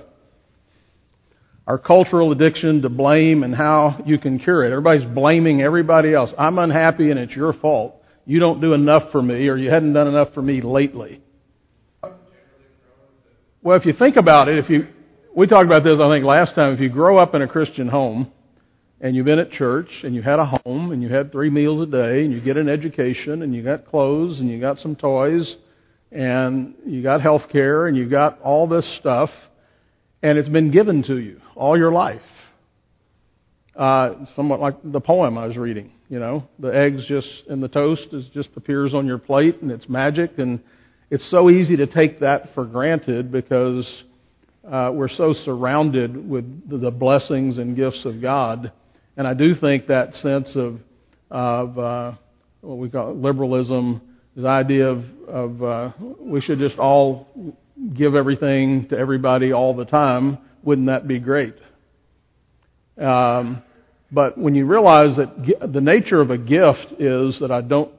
our 1.66 1.78
cultural 1.78 2.32
addiction 2.32 2.80
to 2.80 2.88
blame 2.88 3.42
and 3.42 3.54
how 3.54 4.02
you 4.06 4.18
can 4.18 4.38
cure 4.38 4.64
it. 4.64 4.70
Everybody's 4.70 5.06
blaming 5.14 5.60
everybody 5.60 6.14
else. 6.14 6.30
I'm 6.38 6.58
unhappy 6.58 7.10
and 7.10 7.20
it's 7.20 7.36
your 7.36 7.52
fault. 7.52 7.96
You 8.24 8.40
don't 8.40 8.62
do 8.62 8.72
enough 8.72 9.12
for 9.12 9.20
me 9.20 9.48
or 9.48 9.56
you 9.56 9.70
hadn't 9.70 9.92
done 9.92 10.08
enough 10.08 10.32
for 10.32 10.40
me 10.40 10.62
lately. 10.62 11.20
Well, 13.62 13.76
if 13.76 13.84
you 13.84 13.92
think 13.92 14.16
about 14.16 14.48
it, 14.48 14.58
if 14.58 14.70
you 14.70 14.86
we 15.38 15.46
talked 15.46 15.66
about 15.66 15.84
this, 15.84 16.00
I 16.00 16.12
think, 16.12 16.24
last 16.24 16.56
time. 16.56 16.72
If 16.72 16.80
you 16.80 16.88
grow 16.88 17.16
up 17.16 17.32
in 17.32 17.42
a 17.42 17.46
Christian 17.46 17.86
home 17.86 18.32
and 19.00 19.14
you've 19.14 19.24
been 19.24 19.38
at 19.38 19.52
church 19.52 19.88
and 20.02 20.12
you 20.12 20.20
had 20.20 20.40
a 20.40 20.44
home 20.44 20.90
and 20.90 21.00
you 21.00 21.08
had 21.08 21.30
three 21.30 21.48
meals 21.48 21.80
a 21.80 21.86
day 21.88 22.24
and 22.24 22.32
you 22.32 22.40
get 22.40 22.56
an 22.56 22.68
education 22.68 23.42
and 23.42 23.54
you 23.54 23.62
got 23.62 23.86
clothes 23.86 24.40
and 24.40 24.50
you 24.50 24.60
got 24.60 24.78
some 24.78 24.96
toys 24.96 25.54
and 26.10 26.74
you 26.84 27.04
got 27.04 27.20
health 27.20 27.42
care 27.52 27.86
and 27.86 27.96
you 27.96 28.08
got 28.08 28.40
all 28.40 28.66
this 28.66 28.84
stuff 28.98 29.30
and 30.24 30.36
it's 30.38 30.48
been 30.48 30.72
given 30.72 31.04
to 31.04 31.18
you 31.18 31.40
all 31.54 31.78
your 31.78 31.92
life. 31.92 32.20
Uh, 33.76 34.14
somewhat 34.34 34.58
like 34.58 34.74
the 34.82 35.00
poem 35.00 35.38
I 35.38 35.46
was 35.46 35.56
reading, 35.56 35.92
you 36.08 36.18
know, 36.18 36.48
the 36.58 36.76
eggs 36.76 37.04
just 37.06 37.28
and 37.48 37.62
the 37.62 37.68
toast 37.68 38.08
is 38.10 38.26
just 38.34 38.48
appears 38.56 38.92
on 38.92 39.06
your 39.06 39.18
plate 39.18 39.62
and 39.62 39.70
it's 39.70 39.88
magic 39.88 40.38
and 40.38 40.58
it's 41.12 41.30
so 41.30 41.48
easy 41.48 41.76
to 41.76 41.86
take 41.86 42.18
that 42.18 42.52
for 42.56 42.64
granted 42.64 43.30
because 43.30 43.86
uh, 44.70 44.90
we're 44.92 45.08
so 45.08 45.32
surrounded 45.44 46.28
with 46.28 46.44
the 46.68 46.90
blessings 46.90 47.58
and 47.58 47.74
gifts 47.74 48.04
of 48.04 48.20
God. 48.20 48.70
And 49.16 49.26
I 49.26 49.34
do 49.34 49.54
think 49.54 49.86
that 49.86 50.12
sense 50.14 50.50
of, 50.54 50.78
of 51.30 51.78
uh, 51.78 52.12
what 52.60 52.78
we 52.78 52.90
call 52.90 53.14
liberalism, 53.14 54.00
this 54.36 54.44
idea 54.44 54.88
of, 54.88 55.04
of 55.26 55.62
uh, 55.62 55.92
we 56.20 56.40
should 56.40 56.58
just 56.58 56.78
all 56.78 57.26
give 57.94 58.14
everything 58.14 58.86
to 58.88 58.98
everybody 58.98 59.52
all 59.52 59.74
the 59.74 59.84
time, 59.84 60.38
wouldn't 60.62 60.88
that 60.88 61.08
be 61.08 61.18
great? 61.18 61.54
Um, 63.00 63.62
but 64.10 64.36
when 64.36 64.54
you 64.54 64.66
realize 64.66 65.16
that 65.16 65.72
the 65.72 65.80
nature 65.80 66.20
of 66.20 66.30
a 66.30 66.38
gift 66.38 67.00
is 67.00 67.38
that 67.40 67.50
I 67.50 67.60
don't 67.60 67.92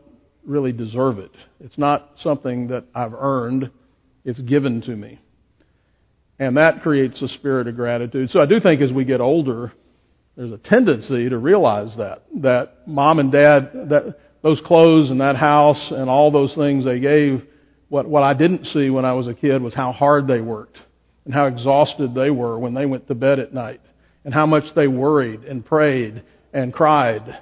really 0.46 0.72
deserve 0.72 1.20
it, 1.20 1.32
it's 1.60 1.78
not 1.78 2.12
something 2.22 2.68
that 2.68 2.86
I've 2.94 3.14
earned, 3.14 3.72
it's 4.26 4.40
given 4.42 4.82
to 4.82 4.96
me. 4.96 5.20
And 6.40 6.58
that 6.58 6.82
creates 6.82 7.22
a 7.22 7.28
spirit 7.28 7.68
of 7.68 7.76
gratitude. 7.76 8.30
So 8.32 8.40
I 8.40 8.46
do 8.46 8.60
think 8.60 8.82
as 8.82 8.94
we 8.94 9.04
get 9.04 9.20
older, 9.20 9.74
there's 10.38 10.54
a 10.54 10.58
tendency 10.58 11.28
to 11.30 11.38
realize 11.38 11.96
that, 11.98 12.24
that 12.38 12.88
mom 12.88 13.20
and 13.20 13.32
dad, 13.32 13.72
that 13.90 14.18
those 14.42 14.62
clothes 14.66 15.12
and 15.12 15.20
that 15.20 15.36
house 15.36 15.92
and 15.92 16.10
all 16.10 16.32
those 16.32 16.56
things 16.56 16.86
they 16.86 17.00
gave, 17.00 17.44
what, 17.90 18.08
what 18.08 18.24
I 18.24 18.34
didn't 18.34 18.66
see 18.68 18.90
when 18.90 19.04
I 19.04 19.14
was 19.14 19.28
a 19.28 19.34
kid 19.34 19.62
was 19.62 19.74
how 19.74 19.92
hard 19.92 20.28
they 20.28 20.40
worked 20.40 20.78
and 21.26 21.34
how 21.34 21.48
exhausted 21.48 22.16
they 22.16 22.30
were 22.30 22.58
when 22.58 22.74
they 22.74 22.86
went 22.86 23.08
to 23.10 23.16
bed 23.16 23.40
at 23.40 23.54
night 23.54 23.82
and 24.24 24.34
how 24.34 24.46
much 24.46 24.64
they 24.76 24.88
worried 24.88 25.44
and 25.44 25.66
prayed 25.66 26.24
and 26.54 26.74
cried 26.74 27.40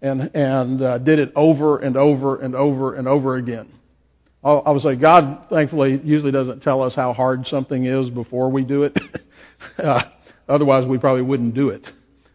and, 0.00 0.34
and 0.34 0.82
uh, 0.82 0.98
did 0.98 1.18
it 1.20 1.32
over 1.36 1.78
and 1.78 1.96
over 1.96 2.40
and 2.40 2.56
over 2.56 2.94
and 2.94 3.06
over 3.06 3.36
again. 3.36 3.68
I 4.44 4.70
would 4.72 4.82
say 4.82 4.96
God, 4.96 5.46
thankfully, 5.50 6.00
usually 6.02 6.32
doesn't 6.32 6.62
tell 6.62 6.82
us 6.82 6.94
how 6.94 7.12
hard 7.12 7.46
something 7.46 7.84
is 7.86 8.10
before 8.10 8.50
we 8.50 8.64
do 8.64 8.84
it. 8.84 8.96
Uh, 9.78 10.00
otherwise, 10.48 10.84
we 10.86 10.98
probably 10.98 11.22
wouldn't 11.22 11.54
do 11.54 11.68
it. 11.68 11.86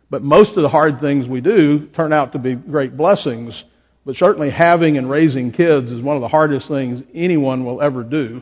But 0.10 0.24
most 0.24 0.52
of 0.52 0.64
the 0.64 0.70
hard 0.70 1.02
things 1.02 1.28
we 1.28 1.42
do 1.42 1.88
turn 1.88 2.14
out 2.14 2.32
to 2.32 2.40
be 2.40 2.56
great 2.56 2.96
blessings. 2.96 3.64
But 4.06 4.16
certainly 4.16 4.50
having 4.50 4.98
and 4.98 5.10
raising 5.10 5.52
kids 5.52 5.92
is 5.92 6.02
one 6.02 6.16
of 6.16 6.22
the 6.22 6.30
hardest 6.30 6.70
things 6.70 7.04
anyone 7.14 7.66
will 7.66 7.82
ever 7.82 8.04
do. 8.04 8.42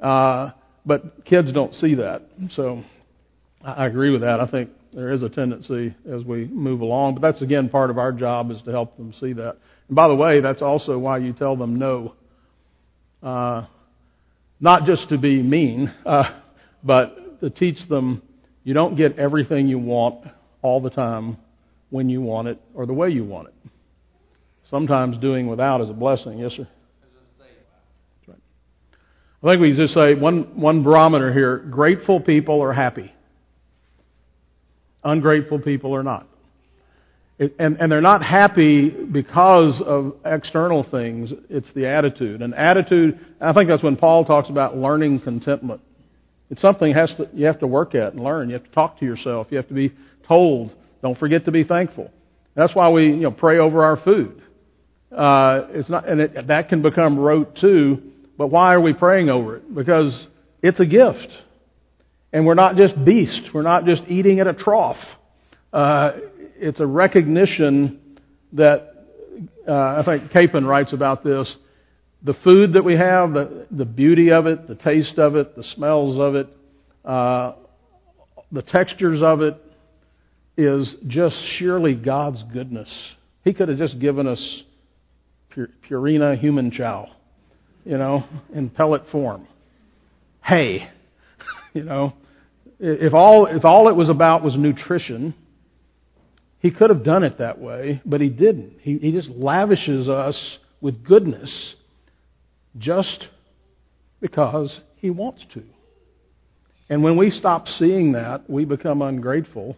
Uh, 0.00 0.52
but 0.86 1.24
kids 1.24 1.52
don't 1.52 1.74
see 1.74 1.96
that. 1.96 2.22
So 2.52 2.84
I 3.64 3.86
agree 3.86 4.12
with 4.12 4.20
that. 4.20 4.38
I 4.38 4.46
think 4.46 4.70
there 4.94 5.12
is 5.12 5.24
a 5.24 5.28
tendency 5.28 5.94
as 6.08 6.24
we 6.24 6.44
move 6.46 6.80
along. 6.80 7.14
But 7.16 7.22
that's 7.22 7.42
again 7.42 7.68
part 7.68 7.90
of 7.90 7.98
our 7.98 8.12
job 8.12 8.52
is 8.52 8.62
to 8.62 8.70
help 8.70 8.96
them 8.96 9.12
see 9.20 9.32
that. 9.32 9.56
And 9.88 9.96
by 9.96 10.06
the 10.06 10.14
way, 10.14 10.40
that's 10.40 10.62
also 10.62 10.98
why 10.98 11.18
you 11.18 11.32
tell 11.32 11.56
them 11.56 11.76
no. 11.76 12.14
Uh, 13.26 13.66
not 14.60 14.84
just 14.84 15.08
to 15.08 15.18
be 15.18 15.42
mean, 15.42 15.92
uh, 16.06 16.40
but 16.84 17.40
to 17.40 17.50
teach 17.50 17.76
them 17.88 18.22
you 18.62 18.72
don't 18.72 18.96
get 18.96 19.18
everything 19.18 19.66
you 19.66 19.80
want 19.80 20.24
all 20.62 20.80
the 20.80 20.90
time 20.90 21.36
when 21.90 22.08
you 22.08 22.20
want 22.20 22.46
it 22.46 22.60
or 22.72 22.86
the 22.86 22.92
way 22.92 23.10
you 23.10 23.24
want 23.24 23.48
it. 23.48 23.54
Sometimes 24.70 25.18
doing 25.18 25.48
without 25.48 25.80
is 25.80 25.90
a 25.90 25.92
blessing. 25.92 26.38
Yes, 26.38 26.52
sir. 26.52 26.68
I 29.42 29.50
think 29.50 29.60
we 29.60 29.76
just 29.76 29.94
say 29.94 30.14
one, 30.14 30.60
one 30.60 30.84
barometer 30.84 31.32
here 31.32 31.58
grateful 31.58 32.20
people 32.20 32.62
are 32.62 32.72
happy, 32.72 33.12
ungrateful 35.02 35.58
people 35.58 35.96
are 35.96 36.04
not. 36.04 36.28
And, 37.38 37.76
and 37.78 37.92
they're 37.92 38.00
not 38.00 38.22
happy 38.24 38.88
because 38.88 39.82
of 39.84 40.14
external 40.24 40.84
things, 40.90 41.32
it's 41.50 41.70
the 41.74 41.86
attitude. 41.86 42.40
And 42.40 42.54
attitude, 42.54 43.20
I 43.40 43.52
think 43.52 43.68
that's 43.68 43.82
when 43.82 43.96
Paul 43.96 44.24
talks 44.24 44.48
about 44.48 44.76
learning 44.76 45.20
contentment. 45.20 45.82
It's 46.48 46.62
something 46.62 46.94
has 46.94 47.12
to, 47.18 47.28
you 47.34 47.44
have 47.46 47.58
to 47.60 47.66
work 47.66 47.94
at 47.94 48.14
and 48.14 48.22
learn. 48.22 48.48
You 48.48 48.54
have 48.54 48.64
to 48.64 48.70
talk 48.70 48.98
to 49.00 49.04
yourself. 49.04 49.48
You 49.50 49.58
have 49.58 49.68
to 49.68 49.74
be 49.74 49.92
told. 50.26 50.74
Don't 51.02 51.18
forget 51.18 51.44
to 51.44 51.50
be 51.50 51.62
thankful. 51.62 52.10
That's 52.54 52.74
why 52.74 52.88
we 52.88 53.08
you 53.08 53.16
know, 53.16 53.30
pray 53.32 53.58
over 53.58 53.82
our 53.82 53.98
food. 53.98 54.42
Uh, 55.14 55.66
it's 55.70 55.90
not, 55.90 56.08
and 56.08 56.20
it, 56.20 56.46
that 56.46 56.68
can 56.68 56.82
become 56.82 57.18
rote 57.18 57.56
too. 57.60 58.12
But 58.38 58.48
why 58.48 58.74
are 58.74 58.80
we 58.80 58.92
praying 58.92 59.28
over 59.28 59.56
it? 59.56 59.74
Because 59.74 60.26
it's 60.62 60.80
a 60.80 60.86
gift, 60.86 61.28
and 62.32 62.46
we're 62.46 62.54
not 62.54 62.76
just 62.76 63.02
beasts. 63.04 63.48
We're 63.52 63.62
not 63.62 63.84
just 63.84 64.02
eating 64.08 64.40
at 64.40 64.46
a 64.46 64.52
trough. 64.52 64.96
Uh, 65.72 66.12
it's 66.58 66.80
a 66.80 66.86
recognition 66.86 68.00
that 68.52 68.94
uh, 69.68 69.72
I 69.72 70.02
think 70.04 70.30
Capon 70.30 70.64
writes 70.64 70.92
about 70.92 71.22
this. 71.22 71.52
The 72.22 72.34
food 72.44 72.72
that 72.72 72.84
we 72.84 72.96
have, 72.96 73.32
the, 73.32 73.66
the 73.70 73.84
beauty 73.84 74.32
of 74.32 74.46
it, 74.46 74.66
the 74.68 74.74
taste 74.74 75.18
of 75.18 75.36
it, 75.36 75.54
the 75.54 75.62
smells 75.74 76.18
of 76.18 76.34
it, 76.34 76.48
uh, 77.04 77.52
the 78.50 78.62
textures 78.62 79.20
of 79.22 79.42
it, 79.42 79.54
is 80.56 80.94
just 81.06 81.36
surely 81.58 81.94
God's 81.94 82.42
goodness. 82.52 82.88
He 83.44 83.52
could 83.52 83.68
have 83.68 83.78
just 83.78 83.98
given 83.98 84.26
us 84.26 84.62
Purina 85.88 86.38
human 86.38 86.70
chow, 86.70 87.08
you 87.84 87.98
know, 87.98 88.24
in 88.54 88.70
pellet 88.70 89.02
form. 89.12 89.46
Hay, 90.42 90.88
you 91.74 91.84
know. 91.84 92.14
If 92.78 93.14
all, 93.14 93.46
if 93.46 93.64
all 93.64 93.88
it 93.88 93.96
was 93.96 94.08
about 94.08 94.42
was 94.42 94.54
nutrition, 94.56 95.34
he 96.60 96.70
could 96.70 96.90
have 96.90 97.04
done 97.04 97.22
it 97.22 97.38
that 97.38 97.58
way, 97.60 98.00
but 98.04 98.20
he 98.20 98.28
didn't. 98.28 98.78
He, 98.80 98.98
he 98.98 99.12
just 99.12 99.28
lavishes 99.28 100.08
us 100.08 100.36
with 100.80 101.04
goodness 101.04 101.74
just 102.78 103.26
because 104.20 104.78
he 104.96 105.10
wants 105.10 105.44
to. 105.54 105.62
And 106.88 107.02
when 107.02 107.16
we 107.16 107.30
stop 107.30 107.66
seeing 107.78 108.12
that, 108.12 108.48
we 108.48 108.64
become 108.64 109.02
ungrateful 109.02 109.76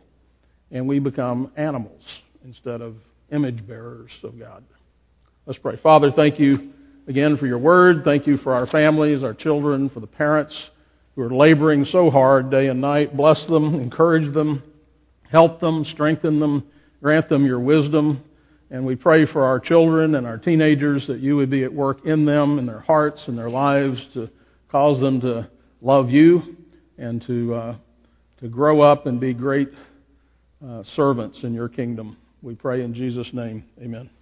and 0.70 0.86
we 0.86 0.98
become 0.98 1.50
animals 1.56 2.02
instead 2.44 2.80
of 2.80 2.96
image 3.32 3.66
bearers 3.66 4.10
of 4.22 4.38
God. 4.38 4.64
Let's 5.46 5.58
pray. 5.58 5.78
Father, 5.82 6.10
thank 6.14 6.38
you 6.38 6.72
again 7.06 7.36
for 7.38 7.46
your 7.46 7.58
word. 7.58 8.02
Thank 8.04 8.26
you 8.26 8.36
for 8.38 8.54
our 8.54 8.66
families, 8.66 9.22
our 9.24 9.34
children, 9.34 9.88
for 9.90 10.00
the 10.00 10.06
parents 10.06 10.54
who 11.16 11.22
are 11.22 11.34
laboring 11.34 11.86
so 11.86 12.10
hard 12.10 12.50
day 12.50 12.68
and 12.68 12.80
night. 12.80 13.16
Bless 13.16 13.44
them, 13.48 13.74
encourage 13.76 14.32
them, 14.34 14.62
help 15.30 15.60
them, 15.60 15.84
strengthen 15.92 16.40
them, 16.40 16.64
grant 17.02 17.28
them 17.28 17.44
your 17.44 17.60
wisdom. 17.60 18.24
And 18.70 18.84
we 18.84 18.96
pray 18.96 19.24
for 19.26 19.44
our 19.44 19.60
children 19.60 20.14
and 20.14 20.26
our 20.26 20.36
teenagers 20.36 21.06
that 21.06 21.20
you 21.20 21.36
would 21.36 21.50
be 21.50 21.64
at 21.64 21.72
work 21.72 22.04
in 22.04 22.24
them, 22.24 22.58
in 22.58 22.66
their 22.66 22.80
hearts 22.80 23.22
and 23.26 23.38
their 23.38 23.48
lives 23.48 23.98
to 24.14 24.28
cause 24.70 25.00
them 25.00 25.20
to 25.22 25.48
love 25.80 26.10
you 26.10 26.56
and 26.98 27.24
to, 27.26 27.54
uh, 27.54 27.76
to 28.40 28.48
grow 28.48 28.82
up 28.82 29.06
and 29.06 29.20
be 29.20 29.32
great 29.32 29.70
uh, 30.66 30.82
servants 30.96 31.38
in 31.42 31.54
your 31.54 31.68
kingdom. 31.68 32.16
We 32.42 32.54
pray 32.54 32.82
in 32.82 32.92
Jesus' 32.92 33.28
name. 33.32 33.64
Amen. 33.80 34.17